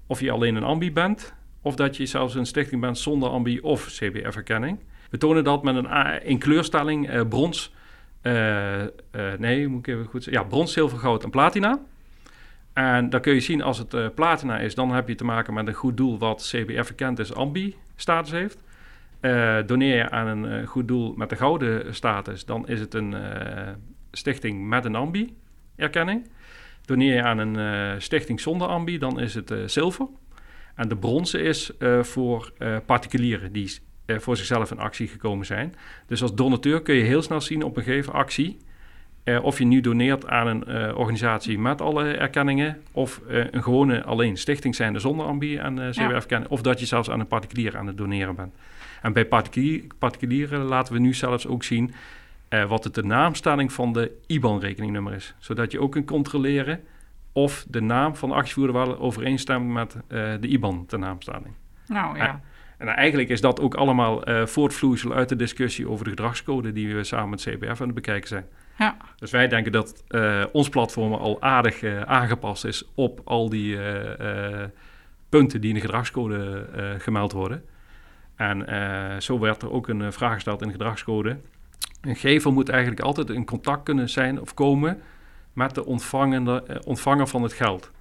[0.08, 3.60] of je alleen een ambi bent, of dat je zelfs een stichting bent zonder ambi
[3.60, 4.80] of CBF-erkenning.
[5.10, 7.74] We tonen dat met een in kleurstelling brons
[9.38, 10.44] nee, moet ik even goed zeggen.
[10.44, 11.80] Ja, brons, zilver, goud en platina.
[12.74, 15.68] En dan kun je zien als het platina is, dan heb je te maken met
[15.68, 18.64] een goed doel wat CBF erkend is, AMBI-status heeft.
[19.68, 23.16] doneer je aan een goed doel met de gouden status, dan is het een
[24.12, 26.30] stichting met een AMBI-erkenning.
[26.86, 30.08] Doneer je aan een stichting zonder AMBI, dan is het zilver.
[30.76, 32.54] En de bronzen is voor
[32.86, 33.70] particulieren die
[34.12, 35.76] eh, voor zichzelf in actie gekomen zijn.
[36.08, 38.58] Dus als donateur kun je heel snel zien op een gegeven actie
[39.24, 43.64] uh, of je nu doneert aan een uh, organisatie met alle erkenningen of uh, een
[43.64, 47.28] gewone alleen stichting zijnde zonder ambi en uh, CWF-erkenning, of dat je zelfs aan een
[47.28, 48.54] particulier aan het doneren bent.
[49.02, 51.94] En bij particulier, particulieren laten we nu zelfs ook zien
[52.68, 56.80] wat het de naamstelling van de IBAN-rekeningnummer is, zodat je ook kunt controleren
[57.32, 59.98] of de naam van de actievoerder wel overeenstemt met
[60.42, 61.54] de IBAN ten naamstelling.
[61.88, 62.42] Nou ja.
[62.82, 66.96] En eigenlijk is dat ook allemaal uh, voortvloeisel uit de discussie over de gedragscode die
[66.96, 68.46] we samen met CBF aan het bekijken zijn.
[68.78, 68.98] Ja.
[69.16, 73.78] Dus wij denken dat uh, ons platform al aardig uh, aangepast is op al die
[75.30, 76.66] punten die in de gedragscode
[76.98, 77.64] gemeld worden.
[78.36, 78.66] En
[79.22, 81.38] zo werd er ook een vraag gesteld in de gedragscode.
[82.02, 85.02] Een gever moet eigenlijk altijd in contact kunnen zijn of komen
[85.54, 87.92] met de ontvangende, ontvanger van het geld.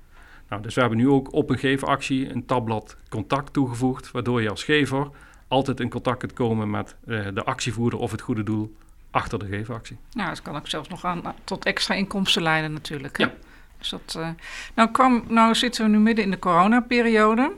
[0.50, 4.50] Nou, dus we hebben nu ook op een geefactie een tabblad contact toegevoegd, waardoor je
[4.50, 5.10] als gever
[5.48, 8.76] altijd in contact kunt komen met uh, de actievoerder of het goede doel
[9.10, 9.96] achter de geefactie.
[10.12, 13.18] Nou, dat kan ook zelfs nog aan tot extra inkomsten leiden natuurlijk.
[13.18, 13.24] Hè?
[13.24, 13.32] Ja.
[13.78, 14.28] Dus dat, uh,
[14.74, 17.52] nou, kwam, nou zitten we nu midden in de coronaperiode.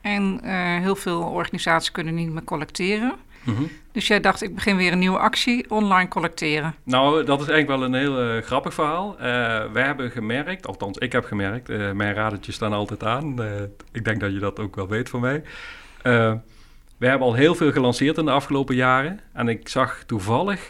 [0.00, 3.14] En uh, heel veel organisaties kunnen niet meer collecteren.
[3.46, 3.62] Mhm.
[3.92, 6.74] Dus jij dacht, ik begin weer een nieuwe actie, online collecteren.
[6.82, 9.12] Nou, dat is eigenlijk wel een heel uh, grappig verhaal.
[9.12, 9.18] Uh,
[9.72, 13.36] wij hebben gemerkt, althans ik heb gemerkt, uh, mijn radertjes staan altijd aan.
[13.92, 15.42] ik denk dat je dat ook wel weet van mij.
[16.98, 19.20] we hebben al heel veel gelanceerd in de afgelopen jaren.
[19.32, 20.68] En ik zag toevallig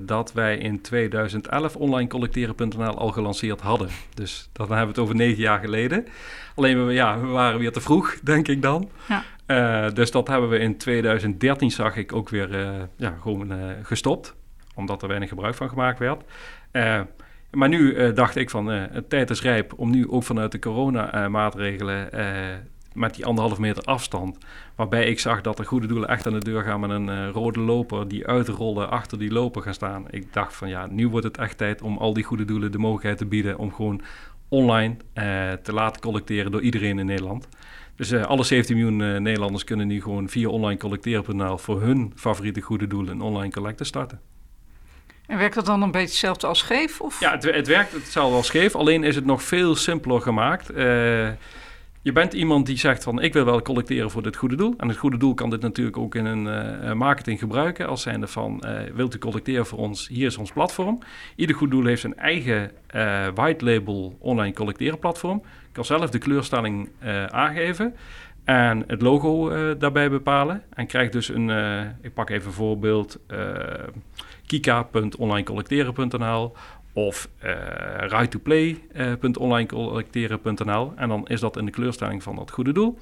[0.00, 3.88] dat wij in 2011 onlinecollecteren.nl al gelanceerd hadden.
[4.14, 6.06] Dus dan hebben we het over negen jaar geleden.
[6.54, 8.90] Alleen we, ja, we waren weer te vroeg, denk ik dan.
[9.08, 9.24] Ja.
[9.48, 13.58] Uh, dus dat hebben we in 2013, zag ik, ook weer uh, ja, gewoon uh,
[13.82, 14.36] gestopt.
[14.74, 16.22] Omdat er weinig gebruik van gemaakt werd.
[17.50, 22.08] maar nu dacht ik van, het tijd is rijp om nu ook vanuit de coronamaatregelen...
[22.92, 24.38] met die anderhalf meter afstand,
[24.74, 27.60] waarbij ik zag dat de goede doelen echt aan de deur gaan met een rode
[27.60, 30.06] loper die uitrollen achter die loper gaan staan.
[30.10, 32.78] Ik dacht van ja, nu wordt het echt tijd om al die goede doelen de
[32.78, 34.02] mogelijkheid te bieden om gewoon
[34.48, 34.96] online
[35.62, 37.48] te laten collecteren door iedereen in Nederland.
[37.98, 42.12] Dus uh, alle 17 miljoen uh, Nederlanders kunnen nu gewoon via online collecteren.nl voor hun
[42.16, 44.20] favoriete goede doelen een online collecte starten.
[45.26, 47.00] En werkt dat dan een beetje hetzelfde als Geef?
[47.00, 47.20] Of?
[47.20, 50.70] Ja, het, het werkt hetzelfde als Geef, alleen is het nog veel simpeler gemaakt.
[50.70, 50.76] Uh,
[52.02, 54.74] je bent iemand die zegt van ik wil wel collecteren voor dit goede doel.
[54.76, 56.46] En het goede doel kan dit natuurlijk ook in een
[56.84, 57.88] uh, marketing gebruiken.
[57.88, 60.98] Als zijnde van uh, wilt u collecteren voor ons, hier is ons platform.
[61.36, 65.42] Ieder goed doel heeft zijn eigen uh, white label online collecteren platform.
[65.78, 66.88] Kan zelf de kleurstelling
[67.28, 67.94] aangeven.
[68.44, 70.62] En het logo daarbij bepalen.
[70.74, 71.50] En krijgt dus een,
[72.02, 73.18] ik pak even voorbeeld,
[74.46, 76.56] kika.onlinecollecteren.nl
[76.92, 77.50] of uh,
[78.12, 80.92] right2play.onlinecollecteren.nl.
[80.96, 82.98] en dan is dat in de kleurstelling van dat goede doel.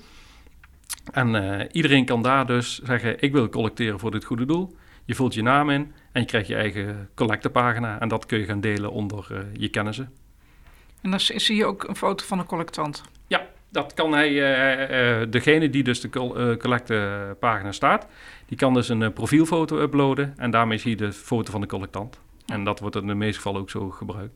[1.13, 4.77] En iedereen kan daar dus zeggen: Ik wil collecteren voor dit goede doel.
[5.05, 8.01] Je vult je naam in en je krijgt je eigen collectepagina.
[8.01, 10.11] En dat kun je gaan delen onder je kennissen.
[11.03, 13.03] En dan zie je ook een foto van de collectant.
[13.27, 14.31] Ja, dat kan hij.
[15.31, 16.09] degene die dus de
[16.59, 18.07] collectepagina staat,
[18.47, 20.35] die kan dus een profielfoto uploaden.
[20.37, 22.19] En daarmee zie je de foto van de collectant.
[22.47, 24.35] En dat wordt in de meeste gevallen ook zo gebruikt.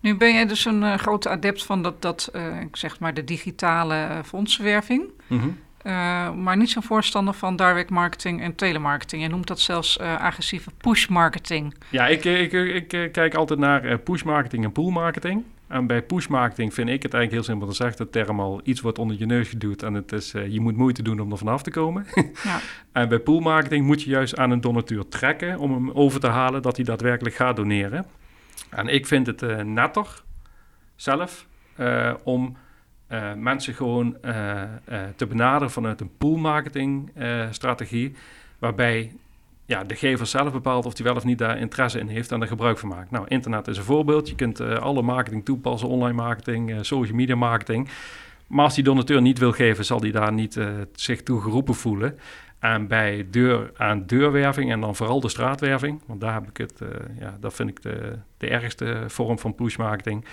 [0.00, 4.20] Nu ben jij dus een grote adept van dat, dat uh, zeg maar de digitale
[4.24, 5.10] fondsenwerving.
[5.26, 6.42] Mm -hmm.
[6.42, 9.22] maar niet zo'n voorstander van direct marketing en telemarketing.
[9.22, 11.74] Je noemt dat zelfs agressieve push marketing.
[11.88, 15.44] Ja, ik, ik, ik, ik kijk altijd naar push marketing en pool marketing.
[15.72, 17.98] En bij push marketing vind ik het eigenlijk heel simpel gezegd.
[17.98, 20.76] De term al iets wordt onder je neus geduwd en het is, uh, je moet
[20.76, 22.06] moeite doen om er vanaf te komen.
[22.44, 22.60] ja.
[22.92, 26.26] En bij pool marketing moet je juist aan een donateur trekken om hem over te
[26.26, 28.06] halen dat hij daadwerkelijk gaat doneren.
[28.70, 30.22] En ik vind het uh, netter
[30.94, 32.56] zelf uh, om
[33.36, 34.16] mensen gewoon
[35.16, 37.10] te benaderen vanuit een pool marketing
[37.50, 38.14] strategie.
[38.58, 39.12] Waarbij
[39.64, 42.40] ja, de gever zelf bepaalt of hij wel of niet daar interesse in heeft en
[42.40, 43.10] er gebruik van maakt.
[43.10, 44.28] Nou, internet is een voorbeeld.
[44.28, 47.88] Je kunt uh, alle marketing toepassen, online marketing, uh, social media marketing.
[48.46, 51.74] Maar als die donateur niet wil geven, zal hij daar niet uh, zich toe geroepen
[51.74, 52.18] voelen.
[52.58, 56.80] En bij deur aan deurwerving en dan vooral de straatwerving, want daar heb ik het,
[57.18, 60.24] ja, dat vind ik de, de ergste vorm van push marketing.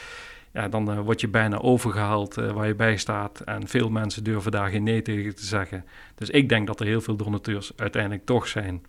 [0.54, 3.40] Ja, dan word je bijna overgehaald waar je bij staat.
[3.40, 5.86] En veel mensen durven daar geen nee tegen te zeggen.
[6.16, 8.82] Dus ik denk dat er heel veel donateurs uiteindelijk toch zijn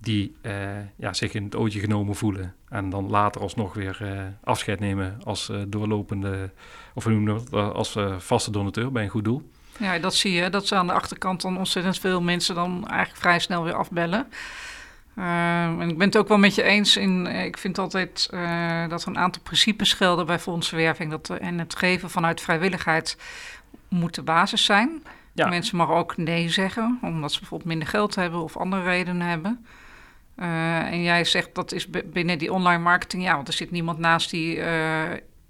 [0.00, 0.36] die
[0.96, 2.54] ja, zich in het ootje genomen voelen.
[2.68, 3.98] En dan later alsnog weer
[4.44, 6.50] afscheid nemen als doorlopende,
[6.94, 9.50] of hoe noemen we dat, als vaste donateur bij een goed doel.
[9.78, 10.50] Ja, dat zie je.
[10.50, 14.26] Dat ze aan de achterkant dan ontzettend veel mensen dan eigenlijk vrij snel weer afbellen.
[15.18, 17.26] Uh, en ik ben het ook wel met je eens in.
[17.26, 18.28] Eh, ik vind altijd
[18.88, 21.10] dat er een aantal principes gelden bij fondsenwerving.
[21.10, 23.16] Dat, en het geven vanuit vrijwilligheid
[23.88, 25.02] moet de basis zijn.
[25.32, 25.48] Ja.
[25.48, 29.66] Mensen mogen ook nee zeggen, omdat ze bijvoorbeeld minder geld hebben of andere redenen hebben.
[30.40, 33.98] Uh, en jij zegt dat is binnen die online marketing, ja, want er zit niemand
[33.98, 34.60] naast die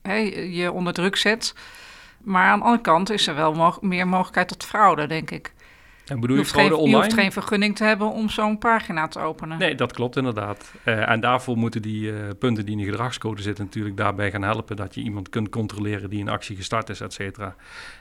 [0.03, 1.55] hey, je onder druk zet.
[2.21, 5.53] Maar aan de andere kant is er wel meer mogelijkheid tot fraude, denk ik.
[6.07, 6.89] En bedoel je, je, geen, online?
[6.89, 9.59] je hoeft geen vergunning te hebben om zo'n pagina te openen.
[9.59, 10.73] Nee, dat klopt inderdaad.
[10.85, 14.43] Uh, en daarvoor moeten die uh, punten die in de gedragscode zitten natuurlijk daarbij gaan
[14.43, 17.55] helpen dat je iemand kunt controleren die een actie gestart is, et cetera.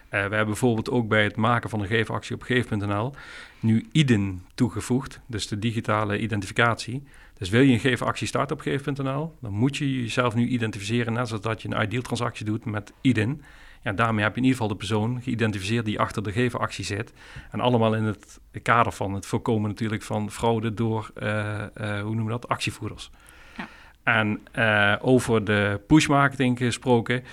[0.10, 3.14] Uh, we hebben bijvoorbeeld ook bij het maken van een geefactie op geef.nl
[3.60, 7.04] nu IDEN toegevoegd, dus de digitale identificatie.
[7.38, 11.28] Dus wil je een geefactie starten op geef.nl, dan moet je jezelf nu identificeren net
[11.28, 13.42] zoals dat je een ideal transactie doet met IDEN.
[13.84, 17.14] Ja, daarmee heb je in ieder geval de persoon geïdentificeerd die achter de gevenactie zit.
[17.52, 22.26] En allemaal in het kader van het voorkomen natuurlijk van fraude door, uh, hoe noemen
[22.26, 23.10] we dat, actievoerders.
[23.58, 23.68] Ja.
[24.04, 27.24] En uh, over de pushmarketing gesproken,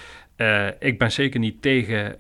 [0.78, 2.14] ik ben zeker niet tegen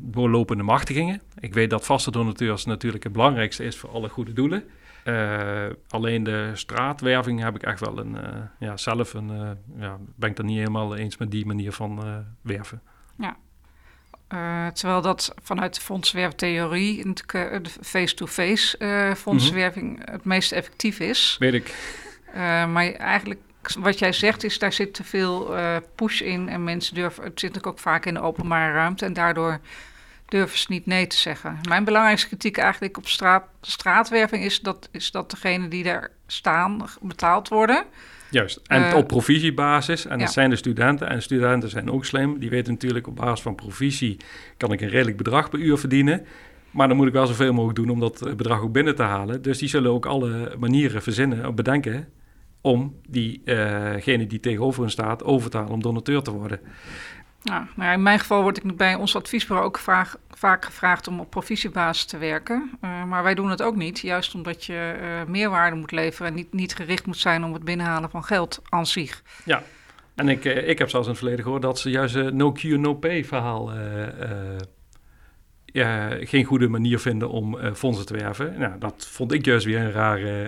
[0.00, 1.20] doorlopende machtigingen.
[1.40, 4.64] Ik weet dat vaste donateurs natuurlijk het belangrijkste is voor alle goede doelen.
[5.88, 8.16] alleen de straatwerving heb ik echt wel een,
[8.58, 12.82] ja, zelf een, ja, ben ik er niet helemaal eens met die manier van werven.
[13.18, 13.36] Ja,
[14.72, 21.36] terwijl dat vanuit de fondswerftheorie, de face-to-face uh, fondswerving het meest effectief is.
[21.38, 21.74] Weet ik.
[22.68, 23.40] maar eigenlijk,
[23.78, 25.54] wat jij zegt, is daar zit te veel
[25.94, 29.60] push in en mensen durven, het zit ook vaak in de openbare ruimte en daardoor
[30.28, 31.58] durven ze niet nee te zeggen.
[31.68, 36.84] Mijn belangrijkste kritiek eigenlijk op straat, straatwerving is dat, is dat degenen die daar staan
[37.00, 37.84] betaald worden.
[38.30, 40.06] Juist, en uh, op provisiebasis.
[40.06, 41.08] En dat zijn de studenten.
[41.08, 42.38] En studenten zijn ook slim.
[42.38, 44.16] Die weten natuurlijk op basis van provisie...
[44.56, 46.26] kan ik een redelijk bedrag per uur verdienen.
[46.70, 49.42] Maar dan moet ik wel zoveel mogelijk doen om dat bedrag ook binnen te halen.
[49.42, 52.08] Dus die zullen ook alle manieren verzinnen of bedenken...
[52.60, 56.60] om diegene uh die tegenover hen staat over te halen om donateur te worden.
[57.42, 61.30] Nou, in mijn geval word ik bij ons adviesbureau ook vaak, vaak gevraagd om op
[61.30, 62.70] provisiebasis te werken.
[62.84, 66.34] Uh, maar wij doen het ook niet, juist omdat je uh, meerwaarde moet leveren en
[66.34, 69.22] niet, niet gericht moet zijn om het binnenhalen van geld aan zich.
[69.44, 69.62] Ja,
[70.14, 72.62] en ik, ik heb zelfs in het verleden gehoord dat ze juist een no Q,
[72.62, 73.70] no pay verhaal
[76.20, 78.58] geen goede manier vinden om fondsen te werven.
[78.58, 80.42] Nou, dat vond ik juist weer een rare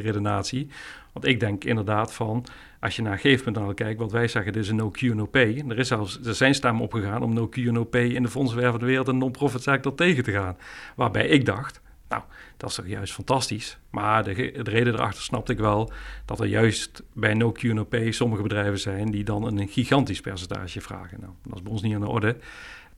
[0.00, 0.70] redenatie.
[1.16, 2.44] Want ik denk inderdaad van,
[2.80, 5.64] als je naar geef.nl kijkt, wat wij zeggen, dit is een no Q, no pay.
[5.68, 8.86] Er, is zelfs, er zijn stemmen opgegaan om no Q, no pay in de fondsenwervende
[8.86, 10.56] wereld en non-profit sector tegen te gaan.
[10.96, 12.22] Waarbij ik dacht, nou,
[12.56, 13.78] dat is toch juist fantastisch.
[13.90, 15.92] Maar de, de reden erachter snapte ik wel
[16.24, 20.80] dat er juist bij no Q, no sommige bedrijven zijn die dan een gigantisch percentage
[20.80, 21.20] vragen.
[21.20, 22.36] Nou, dat is bij ons niet aan de orde.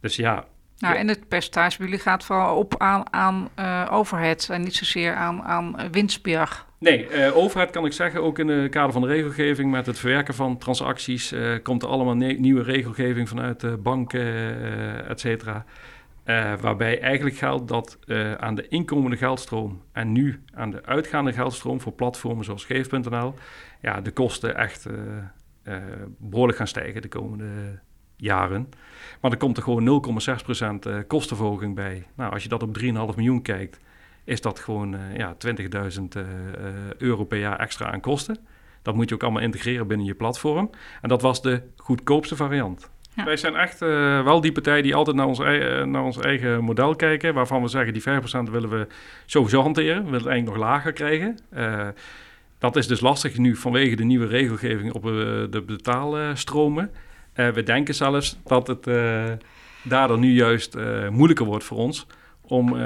[0.00, 0.44] Dus ja,
[0.78, 4.76] nou, en het percentage bij jullie gaat vooral op aan, aan uh, overheid en niet
[4.76, 6.66] zozeer aan, aan winstbejag.
[6.78, 9.98] Nee, uh, overheid kan ik zeggen, ook in het kader van de regelgeving met het
[9.98, 15.64] verwerken van transacties, uh, komt er allemaal nieuwe regelgeving vanuit de banken, uh, et cetera.
[16.60, 17.98] waarbij eigenlijk geldt dat
[18.36, 23.34] aan de inkomende geldstroom en nu aan de uitgaande geldstroom voor platformen zoals Geef.nl,
[23.80, 24.86] ja, de kosten echt
[26.18, 27.80] behoorlijk gaan stijgen de komende
[28.16, 28.68] jaren.
[29.20, 30.02] Maar er komt er gewoon
[30.92, 32.06] 0,6% kostenverhoging bij.
[32.16, 33.80] Nou, als je dat op 3,5 miljoen kijkt,
[34.28, 36.22] is dat gewoon uh, ja, 20.000 uh,
[36.98, 38.38] euro per jaar extra aan kosten.
[38.82, 40.70] Dat moet je ook allemaal integreren binnen je platform.
[41.02, 42.90] En dat was de goedkoopste variant.
[43.14, 43.24] Ja.
[43.24, 46.96] Wij zijn echt uh, wel die partij die altijd naar ons, naar ons eigen model
[46.96, 47.34] kijken.
[47.34, 48.86] Waarvan we zeggen die 5% willen we
[49.26, 49.96] sowieso hanteren.
[49.96, 51.38] We willen het eigenlijk nog lager krijgen.
[51.56, 51.88] Uh,
[52.58, 55.12] dat is dus lastig nu vanwege de nieuwe regelgeving op uh,
[55.50, 56.90] de betaalstromen.
[57.34, 58.84] we denken zelfs dat het
[59.82, 60.76] daardoor nu juist
[61.10, 62.06] moeilijker wordt voor ons
[62.40, 62.76] om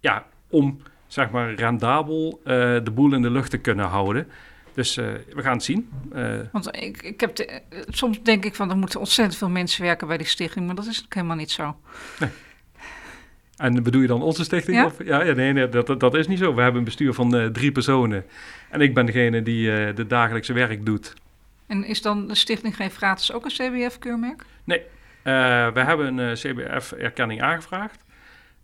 [0.00, 4.28] ja, om zeg maar rendabel uh, de boel in de lucht te kunnen houden.
[4.74, 5.90] Dus uh, we gaan het zien.
[6.14, 9.82] Uh, Want ik, ik heb de, soms denk ik van er moeten ontzettend veel mensen
[9.82, 11.76] werken bij die stichting, maar dat is helemaal niet zo.
[12.18, 12.30] Nee.
[13.56, 14.76] En bedoel je dan onze stichting?
[14.76, 15.04] Ja, of?
[15.04, 16.54] ja, ja nee, nee dat, dat is niet zo.
[16.54, 18.24] We hebben een bestuur van drie personen.
[18.70, 21.14] En ik ben degene die uh, de dagelijkse werk doet.
[21.66, 24.44] En is dan de stichting geen gratis ook een CBF-keurmerk?
[24.64, 24.82] Nee,
[25.22, 28.04] we hebben een CBF-erkenning aangevraagd.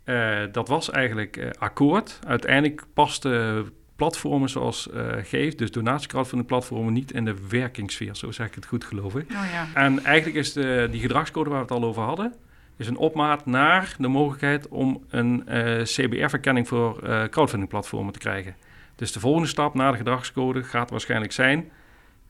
[0.06, 2.18] Uh, dat was eigenlijk uh, akkoord.
[2.26, 3.64] Uiteindelijk paste
[3.96, 8.16] platformen zoals uh, Geef, dus donatiecrowdfunding platformen, niet in de werkingssfeer.
[8.16, 9.30] Zo zeg ik het goed, geloof ik.
[9.30, 9.66] Oh, ja.
[9.74, 12.34] En eigenlijk is de, die gedragscode waar we het al over hadden,
[12.76, 15.44] is een opmaat naar de mogelijkheid om een
[15.82, 18.56] CBR-verkenning voor crowdfunding platformen te krijgen.
[18.96, 21.70] Dus de volgende stap na de gedragscode gaat waarschijnlijk zijn...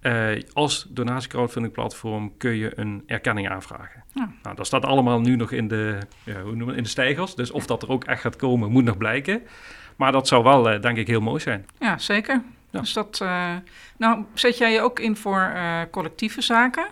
[0.06, 4.04] Uh, als donatiecrowdfunding platform kun je een erkenning aanvragen.
[4.14, 4.30] Ja.
[4.42, 7.34] Nou, dat staat allemaal nu nog in de, ja, hoe noemen in de stijgers.
[7.34, 9.42] Dus of dat er ook echt gaat komen, moet nog blijken.
[9.96, 11.66] Maar dat zou wel, uh, denk ik, heel mooi zijn.
[11.78, 12.42] Ja, zeker.
[12.70, 12.80] Ja.
[12.80, 13.54] Dus dat, uh,
[13.96, 15.56] nou, zet jij je ook in voor
[15.90, 16.86] collectieve zaken?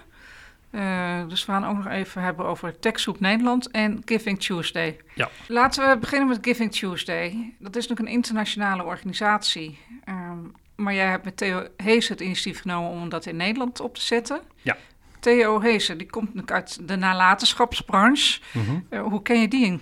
[1.28, 4.96] dus we gaan ook nog even hebben over TechSoup Nederland en Giving Tuesday.
[5.14, 5.28] Ja.
[5.46, 7.54] Laten we beginnen met Giving Tuesday.
[7.58, 9.78] Dat is natuurlijk een internationale organisatie.
[10.08, 13.94] Um, maar jij hebt met Theo Hees het initiatief genomen om dat in Nederland op
[13.94, 14.40] te zetten.
[14.62, 14.76] Ja.
[15.20, 18.40] Theo Hees, die komt uit de nalatenschapsbranche.
[18.52, 19.80] Mm hoe ken je die in?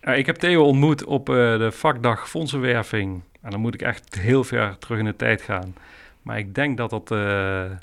[0.00, 3.22] ik heb Theo ontmoet op uh, de vakdag fondsenwerving.
[3.40, 5.74] En dan moet ik echt heel ver terug in de tijd gaan.
[6.22, 7.08] Maar ik denk dat dat...
[7.08, 7.78] Nou,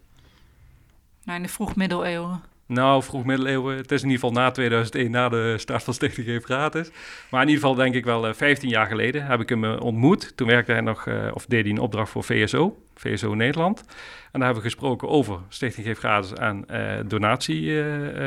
[1.38, 2.42] in de vroeg-middeleeuwen.
[2.70, 3.78] Nou, vroeg middeleeuwen.
[3.78, 6.92] Het is in ieder geval na 2001, na de start van Stichting Geef Gratis.
[7.30, 9.80] Maar in ieder geval denk ik wel 15 eh, jaar geleden heb ik hem eh,
[9.80, 10.38] ontmoet.
[10.38, 13.80] Toen werkte hij nog, uh, of deed hij een opdracht voor VSO, VSO Nederland.
[13.80, 13.86] En
[14.32, 17.84] daar hebben we gesproken over Stichting Geef Gratis en uh, donatie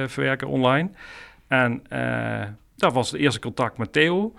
[0.07, 0.90] verwerken online.
[1.48, 1.83] En
[2.76, 4.35] dat was het eerste contact met Theo.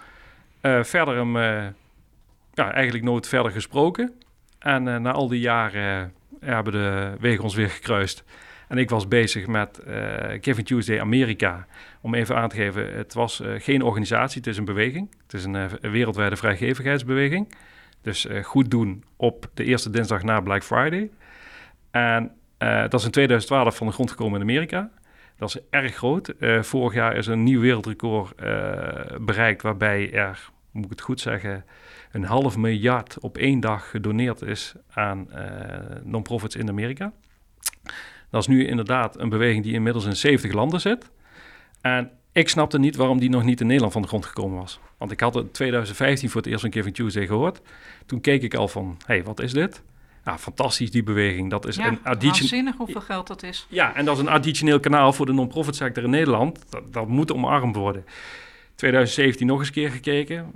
[0.61, 1.37] verder hem
[2.53, 4.13] ja, eigenlijk nooit verder gesproken.
[4.59, 8.23] En na al die jaren hebben de wegen ons weer gekruist.
[8.73, 9.95] En ik was bezig met uh,
[10.41, 11.67] Giving Tuesday Amerika.
[12.01, 15.15] Om even aan te geven, het was uh, geen organisatie, het is een beweging.
[15.23, 17.55] Het is een, uh, wereldwijde vrijgevigheidsbeweging.
[18.01, 21.09] Dus goed doen op de eerste dinsdag na Black Friday.
[21.91, 24.91] En dat is in 2012 van de grond gekomen in Amerika.
[25.37, 26.33] Dat is erg groot.
[26.61, 28.35] vorig jaar is een nieuw wereldrecord
[29.21, 31.65] bereikt waarbij er, moet ik het goed zeggen,
[32.11, 35.27] een half miljard op één dag gedoneerd is aan
[36.03, 37.13] non-profits in Amerika.
[38.33, 41.09] Dat is nu inderdaad een beweging die inmiddels in 70 landen zit.
[41.81, 44.79] En ik snapte niet waarom die nog niet in Nederland van de grond gekomen was.
[44.97, 47.61] Want ik had het in 2015 voor het eerst van Giving Tuesday gehoord.
[48.05, 49.83] Toen keek ik al van, hé, hey, wat is dit?
[50.25, 51.49] Ja, fantastisch die beweging.
[51.49, 52.73] Dat is ja, een addition...
[52.77, 53.65] hoeveel geld dat is.
[53.69, 56.65] Ja, en dat is een additioneel kanaal voor de non-profit sector in Nederland.
[56.69, 58.05] Dat, dat moet omarmd worden.
[58.75, 60.51] 2017 nog eens keer gekeken.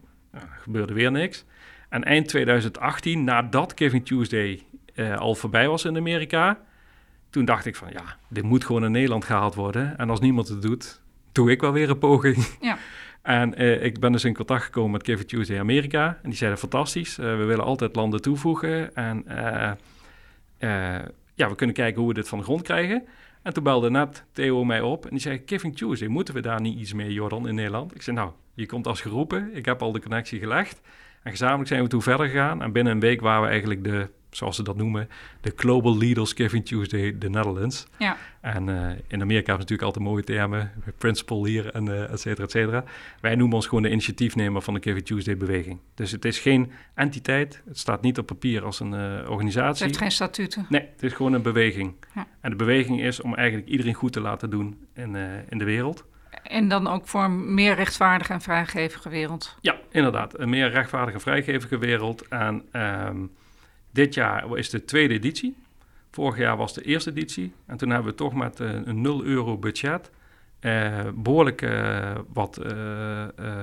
[0.61, 1.45] Gebeurde weer niks.
[1.89, 4.63] En eind 2018, nadat Giving Tuesday
[4.95, 6.65] uh, al voorbij was in Amerika
[7.29, 9.97] toen dacht ik van ja, dit moet gewoon in Nederland gehaald worden.
[9.97, 12.47] En als niemand het doet, doe ik wel weer een poging.
[12.61, 12.77] Ja.
[13.21, 16.19] En uh, ik ben dus in contact gekomen met Give Tuesday Amerika.
[16.23, 18.95] En die zeiden fantastisch, uh, we willen altijd landen toevoegen.
[18.95, 19.71] En uh,
[21.33, 23.03] ja, we kunnen kijken hoe we dit van de grond krijgen.
[23.41, 25.41] En toen belde net Theo mij op en die zei...
[25.45, 27.95] Giving Tuesday, moeten we daar niet iets mee, Jordan, in Nederland?
[27.95, 29.55] Ik zei, nou, je komt als geroepen.
[29.55, 30.81] Ik heb al de connectie gelegd.
[31.23, 32.61] En gezamenlijk zijn we toen verder gegaan.
[32.61, 35.09] En binnen een week waren we eigenlijk de zoals ze dat noemen,
[35.41, 37.87] de Global Leaders Giving Tuesday, de Netherlands.
[37.97, 38.17] Ja.
[38.41, 42.43] En uh, in Amerika hebben natuurlijk altijd mooie termen, principal hier en uh, et cetera,
[42.43, 42.83] et cetera.
[43.21, 45.79] Wij noemen ons gewoon de initiatiefnemer van de Giving Tuesday beweging.
[45.95, 49.69] Dus het is geen entiteit, het staat niet op papier als een uh, organisatie.
[49.69, 50.65] Het heeft geen statuten.
[50.69, 51.93] Nee, het is gewoon een beweging.
[52.15, 52.27] Ja.
[52.41, 55.15] En de beweging is om eigenlijk iedereen goed te laten doen in,
[55.49, 56.05] in de wereld.
[56.43, 59.57] En dan ook voor een meer rechtvaardige en vrijgevige wereld.
[59.61, 60.39] Ja, inderdaad.
[60.39, 62.27] Een meer rechtvaardige en vrijgevige wereld.
[62.27, 63.31] En um,
[63.91, 65.55] dit jaar is de tweede editie.
[66.11, 67.53] Vorig jaar was de eerste editie.
[67.65, 70.11] En toen hebben we toch met uh, een 0 euro budget
[70.61, 72.59] uh, behoorlijk uh, wat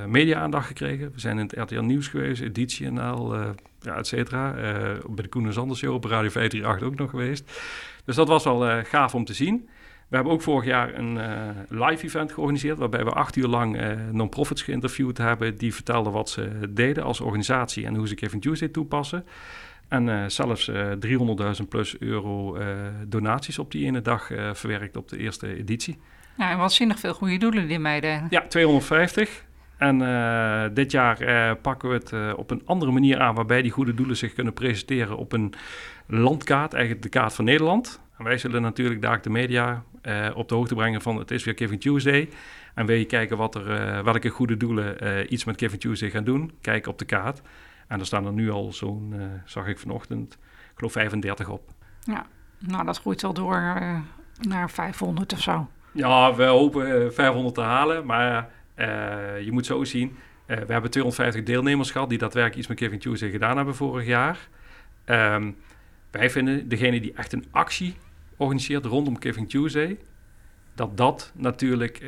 [0.06, 1.12] media-aandacht gekregen.
[1.12, 3.34] We zijn in het RTL Nieuws geweest, Editie NL,
[3.80, 4.52] ja, et cetera.
[5.08, 7.52] bij de Koen en Zanders Show op Radio 538 ook nog geweest.
[8.04, 9.68] Dus dat was wel gaaf om te zien.
[10.08, 11.18] We hebben ook vorig jaar een
[11.68, 12.78] live event georganiseerd...
[12.78, 13.78] waarbij we acht uur lang
[14.10, 15.56] non-profits geïnterviewd hebben...
[15.56, 19.24] die vertelden wat ze deden als organisatie en hoe ze Giving Tuesday toepassen.
[19.88, 22.66] En uh, zelfs uh, eh, 300.000 plus euro uh,
[23.06, 25.98] donaties op die ene dag verwerkt op de eerste editie.
[26.38, 28.26] Ja, en waanzinnig veel goede doelen die meiden.
[28.30, 29.44] Ja, 250.
[29.76, 29.98] En
[30.74, 34.32] dit jaar pakken we het op een andere manier aan, waarbij die goede doelen zich
[34.32, 35.54] kunnen presenteren op een
[36.06, 38.00] landkaart, eigenlijk de kaart van Nederland.
[38.18, 39.82] En wij zullen natuurlijk daar de media
[40.34, 42.28] op de hoogte brengen van het is weer Giving Tuesday.
[42.74, 43.64] En wil je kijken wat er,
[44.04, 44.96] welke goede doelen
[45.32, 47.42] iets met Giving Tuesday gaan doen, kijk op de kaart.
[47.88, 51.70] En er staan er nu al zo'n, uh, zag ik vanochtend, ik geloof 35 op.
[52.00, 52.26] Ja,
[52.58, 53.98] nou dat groeit wel door uh,
[54.40, 55.68] naar 500 of zo.
[55.92, 58.50] Ja, we hopen 500 eh, te halen, maar
[59.40, 60.16] je moet zo zien.
[60.46, 64.48] we hebben 250 deelnemers gehad die daadwerkelijk iets met Giving Tuesday gedaan hebben vorig jaar.
[65.06, 65.56] Um,
[66.10, 67.94] wij vinden degene die echt een actie
[68.36, 69.98] organiseert rondom Giving Tuesday,
[70.74, 72.02] dat dat natuurlijk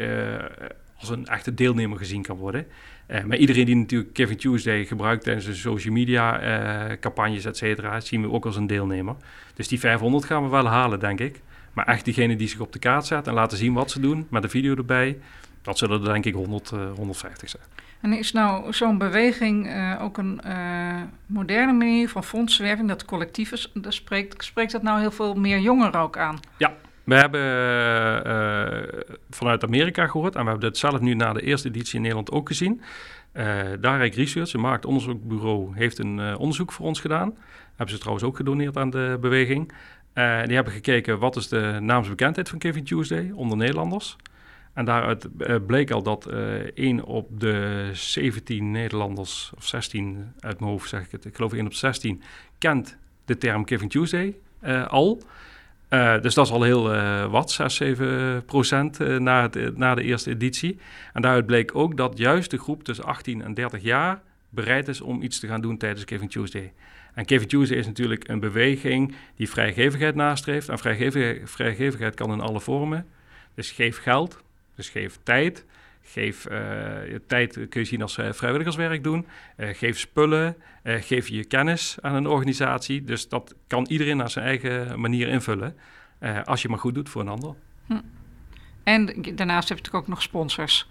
[1.00, 2.66] als een echte deelnemer gezien kan worden.
[3.08, 6.42] Uh, maar iedereen die natuurlijk Kevin Tuesday gebruikt tijdens de social media
[6.90, 9.16] uh, campagnes, et cetera, zien we ook als een deelnemer.
[9.54, 11.40] Dus die 500 gaan we wel halen, denk ik.
[11.72, 14.26] Maar echt diegene die zich op de kaart zet en laten zien wat ze doen,
[14.30, 15.18] met een video erbij,
[15.62, 17.62] dat zullen er denk ik 100, uh, 150 zijn.
[18.00, 19.70] En is nou zo'n beweging
[20.00, 20.40] ook een
[21.26, 25.58] moderne manier van fondsenwerving, dat collectief is, dat spreekt, spreekt dat nou heel veel meer
[25.58, 26.40] jongeren ook aan?
[26.56, 26.74] Ja,
[27.06, 27.40] we hebben
[28.26, 32.00] uh, vanuit Amerika gehoord en we hebben het zelf nu na de eerste editie in
[32.00, 32.80] Nederland ook gezien.
[33.32, 37.36] Uh, Direct Research, een marktonderzoekbureau, heeft een onderzoek voor ons gedaan.
[37.68, 39.72] Hebben ze trouwens ook gedoneerd aan de beweging.
[40.14, 44.16] die hebben gekeken wat is de naamsbekendheid van Kevin Tuesday onder Nederlanders.
[44.72, 45.28] En daaruit
[45.66, 46.26] bleek al dat
[46.74, 51.52] 1 op de 17 Nederlanders, of 16 uit mijn hoofd zeg ik het, ik geloof
[51.52, 52.22] 1 op 16,
[52.58, 54.36] kent de term Kevin Tuesday
[54.88, 55.22] al.
[55.90, 59.94] Uh, dus dat is al heel uh, wat, 6, 7 procent uh, na, het, na
[59.94, 60.78] de eerste editie.
[61.12, 65.00] En daaruit bleek ook dat juist de groep tussen 18 en 30 jaar bereid is
[65.00, 66.72] om iets te gaan doen tijdens Giving Tuesday.
[67.14, 70.68] En Giving Tuesday is natuurlijk een beweging die vrijgevigheid nastreeft.
[70.68, 73.06] En vrijgevigheid, vrijgevigheid kan in alle vormen.
[73.54, 74.42] Dus geef geld,
[74.74, 75.64] dus geef tijd,
[76.08, 76.58] Geef uh,
[77.26, 79.26] tijd, kun je zien als uh, vrijwilligerswerk doen.
[79.56, 83.04] Uh, geef spullen, geef je kennis aan een organisatie.
[83.04, 85.76] Dus dat kan iedereen naar zijn eigen manier invullen.
[86.44, 87.54] als je maar goed doet voor een ander.
[87.86, 88.00] Hm.
[88.82, 90.88] En daarnaast heb je natuurlijk ook nog sponsors.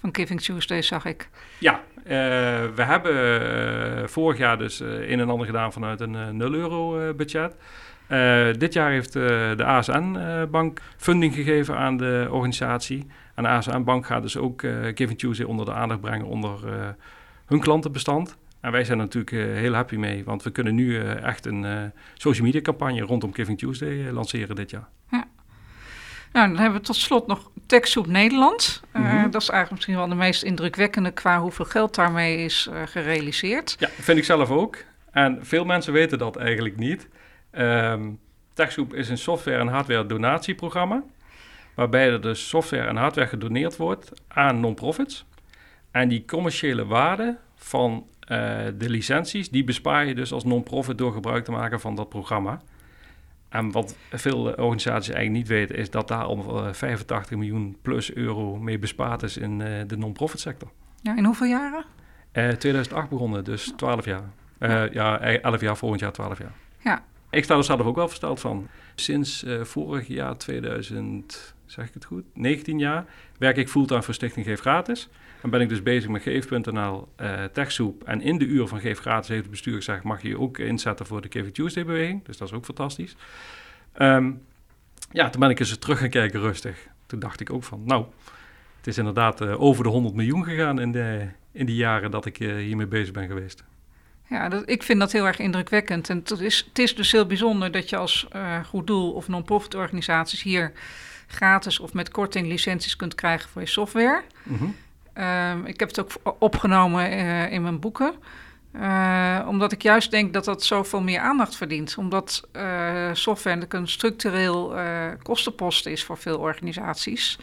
[0.00, 1.28] Van Giving Tuesday zag ik.
[1.58, 1.80] Ja,
[2.74, 7.54] we hebben vorig jaar dus een en ander gedaan vanuit een 0 euro budget.
[8.58, 13.06] Dit jaar heeft de ASN-bank funding gegeven aan de organisatie.
[13.34, 14.60] En de ASN Bank gaat dus ook
[14.94, 16.58] Giving Tuesday onder de aandacht brengen onder
[17.46, 18.36] hun klantenbestand.
[18.60, 22.46] En wij zijn er natuurlijk heel happy mee, want we kunnen nu echt een social
[22.46, 24.88] media campagne rondom Giving Tuesday lanceren dit jaar.
[25.10, 25.24] Ja.
[26.32, 28.82] Nou, dan hebben we tot slot nog TechSoup Nederland.
[28.92, 29.30] Mm -hmm.
[29.30, 33.76] Dat is eigenlijk misschien wel de meest indrukwekkende qua hoeveel geld daarmee is gerealiseerd.
[33.78, 34.76] Ja, vind ik zelf ook.
[35.10, 37.08] En veel mensen weten dat eigenlijk niet.
[37.58, 38.18] Um,
[38.54, 41.02] TechSoup is een software- en hardware donatieprogramma
[41.74, 45.26] waarbij er dus software en hardware gedoneerd wordt aan non-profits.
[45.90, 48.38] En die commerciële waarde van uh,
[48.78, 52.60] de licenties, die bespaar je dus als non-profit door gebruik te maken van dat programma.
[53.48, 58.56] En wat veel organisaties eigenlijk niet weten, is dat daar al 85 miljoen plus euro
[58.56, 60.70] mee bespaard is in uh, de non-profit sector.
[61.02, 61.84] Ja, in hoeveel jaren?
[62.32, 64.30] Uh, 2008 begonnen, dus 12 jaar.
[64.58, 64.88] Ja.
[64.92, 66.52] ja, 11 jaar, volgend jaar 12 jaar.
[66.78, 67.04] Ja.
[67.32, 68.68] Ik sta er zelf ook wel versteld van.
[68.94, 73.04] Sinds vorig jaar 2000 zeg ik het goed, 19 jaar,
[73.38, 75.08] werk ik fulltime voor Stichting Geef Gratis.
[75.40, 78.02] Dan ben ik dus bezig met Geef.nl, uh, TechSoup.
[78.02, 80.58] En in de uur van Geef Gratis heeft het bestuur gezegd, mag je je ook
[80.58, 82.24] inzetten voor de Give Tuesday beweging.
[82.24, 83.16] Dus dat is ook fantastisch.
[83.98, 84.42] Um,
[85.10, 86.86] ja, toen ben ik eens terug gaan kijken rustig.
[87.06, 88.04] Toen dacht ik ook van, nou,
[88.76, 92.26] het is inderdaad uh, over de 100 miljoen gegaan in, de, in die jaren dat
[92.26, 93.64] ik hiermee bezig ben geweest.
[94.32, 96.08] Ja, dat, ik vind dat heel erg indrukwekkend.
[96.08, 99.28] En het is, het is dus heel bijzonder dat je als uh, goed doel of
[99.28, 100.72] non-profit organisaties hier
[101.26, 104.22] gratis of met korting licenties kunt krijgen voor je software.
[104.42, 104.64] Mhm.
[105.12, 108.14] Ehm, ik heb het ook opgenomen uh, in mijn boeken.
[108.76, 111.94] Uh, omdat ik juist denk dat dat zoveel meer aandacht verdient.
[111.98, 112.48] Omdat
[113.12, 114.74] software een structureel
[115.22, 117.38] kostenpost is voor veel organisaties.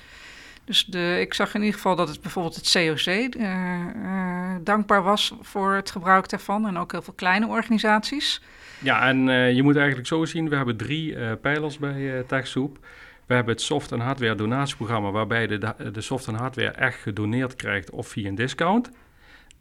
[0.70, 3.34] Dus de, ik zag in ieder geval dat het bijvoorbeeld het COC
[4.66, 6.68] dankbaar was voor het gebruik daarvan.
[6.68, 8.42] En ook heel veel kleine organisaties.
[8.80, 12.78] Ja, en je moet eigenlijk zo zien, we hebben drie pijlers bij TechSoup.
[13.26, 17.56] We hebben het soft- en hardware donatieprogramma, waarbij de, de soft- en hardware echt gedoneerd
[17.56, 18.92] krijgt of via een discount.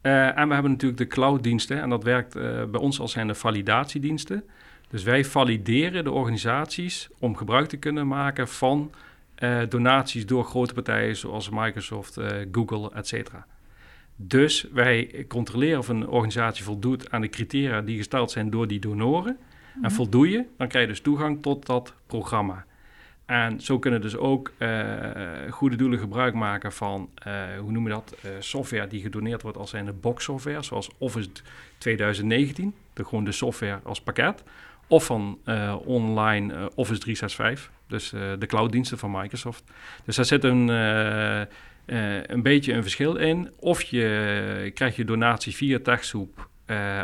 [0.01, 2.33] En we hebben natuurlijk de clouddiensten en dat werkt
[2.71, 4.43] bij ons als zijn de validatiediensten.
[4.89, 8.91] Dus wij valideren de organisaties om gebruik te kunnen maken van
[9.39, 12.17] uh, donaties door grote partijen zoals Microsoft,
[12.51, 13.31] Google, etc.
[14.15, 18.79] Dus wij controleren of een organisatie voldoet aan de criteria die gesteld zijn door die
[18.79, 19.37] donoren.
[19.73, 19.91] En mhm.
[19.91, 22.65] voldoe je, dan krijg je dus toegang tot dat programma.
[23.29, 24.69] En zo kunnen dus ook uh,
[25.49, 29.57] goede doelen gebruik maken van, uh, hoe noemen we dat, uh, software die gedoneerd wordt
[29.57, 31.29] als een box software, zoals Office
[31.77, 34.43] 2019, de, gewoon de software als pakket.
[34.87, 35.39] Of van
[35.85, 39.63] online Office 365, dus de clouddiensten van Microsoft.
[40.05, 40.67] Dus daar zit een,
[42.31, 43.53] een beetje een verschil in.
[43.59, 46.49] Of je krijgt je donatie via TechSoup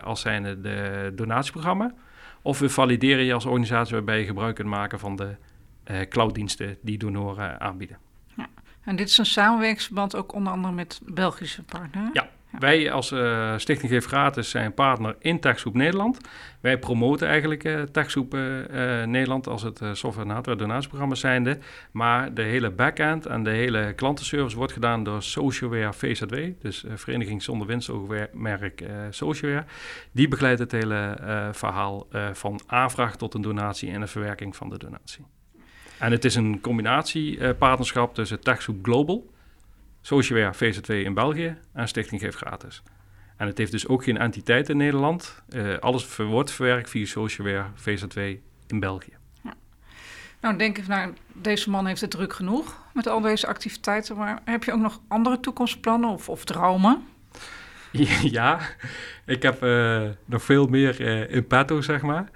[0.03, 1.93] als zijnde de donatieprogramma.
[2.41, 5.35] Of we valideren je als organisatie waarbij je gebruik kunt maken van de
[6.09, 7.97] clouddiensten die donoren aanbieden.
[8.35, 8.47] Ja.
[8.83, 12.09] En dit is een samenwerkingsverband ook onder andere met Belgische partners?
[12.13, 12.29] Ja,
[12.59, 16.19] wij als uh, Stichting Geef Gratis zijn partner in TechSoup Nederland.
[16.61, 18.41] Wij promoten eigenlijk uh, TechSoup uh,
[19.03, 21.57] Nederland als het software- en hardware donatieprogramma zijnde.
[21.91, 26.35] Maar de hele backend en de hele klantenservice wordt gedaan door Socialware VZW.
[26.59, 29.65] Dus Vereniging Zonder Winstoogmerk Socialware.
[30.11, 31.17] Die begeleidt het hele
[31.51, 35.25] verhaal van aanvraag tot een donatie en de verwerking van de donatie.
[35.99, 39.29] En het is een combinatiepartnerschap tussen TechSoup Global,
[40.05, 42.83] Socialware VZ2 in België en Stichting Geef Gratis.
[43.37, 45.43] En het heeft dus ook geen entiteit in Nederland.
[45.49, 48.21] Uh, alles wordt verwerkt via Socialware VZ2
[48.67, 49.13] in België.
[49.43, 49.53] Ja.
[50.41, 54.17] Nou, denk ik, nou, deze man heeft het druk genoeg met al deze activiteiten.
[54.17, 57.03] Maar heb je ook nog andere toekomstplannen of, of dromen?
[58.21, 58.59] Ja,
[59.25, 62.29] ik heb uh, nog veel meer uh, in petto, zeg maar.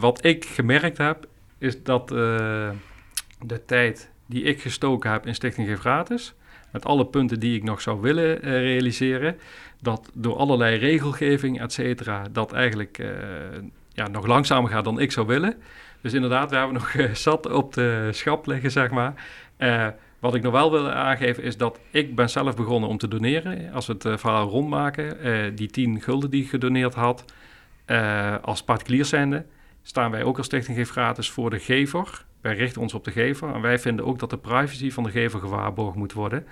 [0.00, 1.26] wat ik gemerkt heb,
[1.58, 6.34] is dat de tijd die ik gestoken heb in Stichting Geef Gratis,
[6.70, 9.36] met alle punten die ik nog zou willen realiseren,
[9.80, 13.08] dat door allerlei regelgeving, et cetera, dat eigenlijk uh,
[13.92, 15.54] ja, nog langzamer gaat dan ik zou willen.
[16.00, 19.14] Dus inderdaad, we hebben nog uh, zat op de schap liggen, zeg maar.
[20.18, 23.72] Wat ik nog wel wil aangeven is dat ik ben zelf begonnen om te doneren.
[23.72, 25.16] Als we het verhaal rondmaken,
[25.56, 27.24] die 10 gulden die ik gedoneerd had,
[28.42, 29.44] als particulier zijnde,
[29.82, 32.24] staan wij ook als Stichting Geef Gratis voor de gever.
[32.40, 35.10] Wij richten ons op de gever en wij vinden ook dat de privacy van de
[35.10, 36.46] gever gewaarborgd moet worden.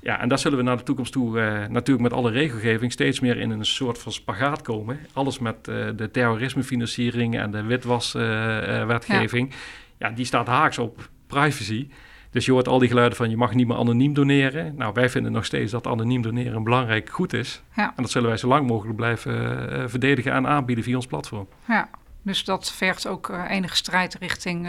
[0.00, 3.20] Ja, en daar zullen we naar de toekomst toe uh, natuurlijk met alle regelgeving steeds
[3.20, 4.98] meer in een soort van spagaat komen.
[5.12, 9.48] Alles met uh, de terrorismefinanciering en de witwaswetgeving.
[9.48, 9.54] Uh,
[9.98, 10.08] ja.
[10.08, 11.88] ja, die staat haaks op privacy.
[12.30, 14.74] Dus je hoort al die geluiden van je mag niet meer anoniem doneren.
[14.76, 17.62] Nou, wij vinden nog steeds dat anoniem doneren een belangrijk goed is.
[17.76, 17.86] Ja.
[17.96, 21.48] En dat zullen wij zo lang mogelijk blijven verdedigen en aanbieden via ons platform.
[21.68, 21.88] Ja,
[22.24, 24.66] dus dat vergt ook enige strijd richting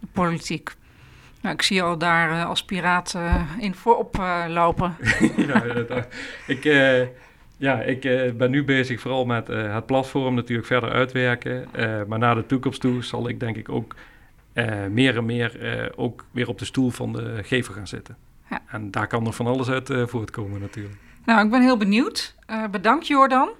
[0.00, 0.74] de politiek.
[1.40, 4.96] Nou, ik zie je al daar uh, als piraat uh, in voorop uh, lopen.
[5.36, 5.62] ja,
[6.46, 6.64] ik,
[7.56, 8.00] ja, ik
[8.36, 11.68] ben nu bezig vooral met het platform natuurlijk verder uitwerken.
[12.06, 13.94] maar naar de toekomst toe zal ik denk ik ook
[14.90, 18.16] meer en meer ook weer op de stoel van de gever gaan zitten.
[18.50, 18.62] Ja.
[18.68, 20.96] En daar kan er van alles uit voortkomen natuurlijk.
[21.24, 22.34] Nou, ik ben heel benieuwd.
[22.70, 23.50] bedankt Jordan.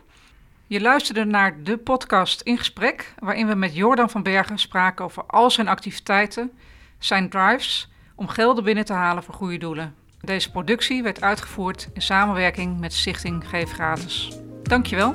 [0.71, 5.25] Je luisterde naar de podcast In Gesprek, waarin we met Jordan van Bergen spraken over
[5.27, 6.51] al zijn activiteiten
[6.99, 9.95] zijn drives om gelden binnen te halen voor goede doelen.
[10.21, 14.39] Deze productie werd uitgevoerd in samenwerking met Stichting Geef Gratis.
[14.63, 15.15] Dankjewel.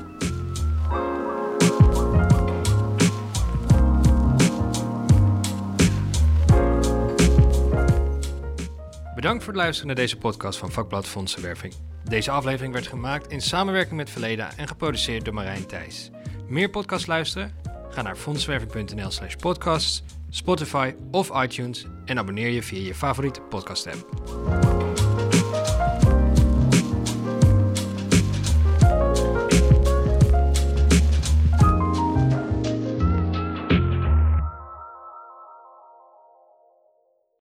[9.15, 11.73] Bedankt voor het luisteren naar deze podcast van Vakblad Fondsenwerving.
[12.09, 16.09] Deze aflevering werd gemaakt in samenwerking met Verleda en geproduceerd door Marijn Thijs.
[16.47, 17.51] Meer podcasts luisteren?
[17.89, 23.87] Ga naar fondswerving.nl slash podcasts Spotify of iTunes en abonneer je via je favoriete podcast
[23.87, 24.84] app.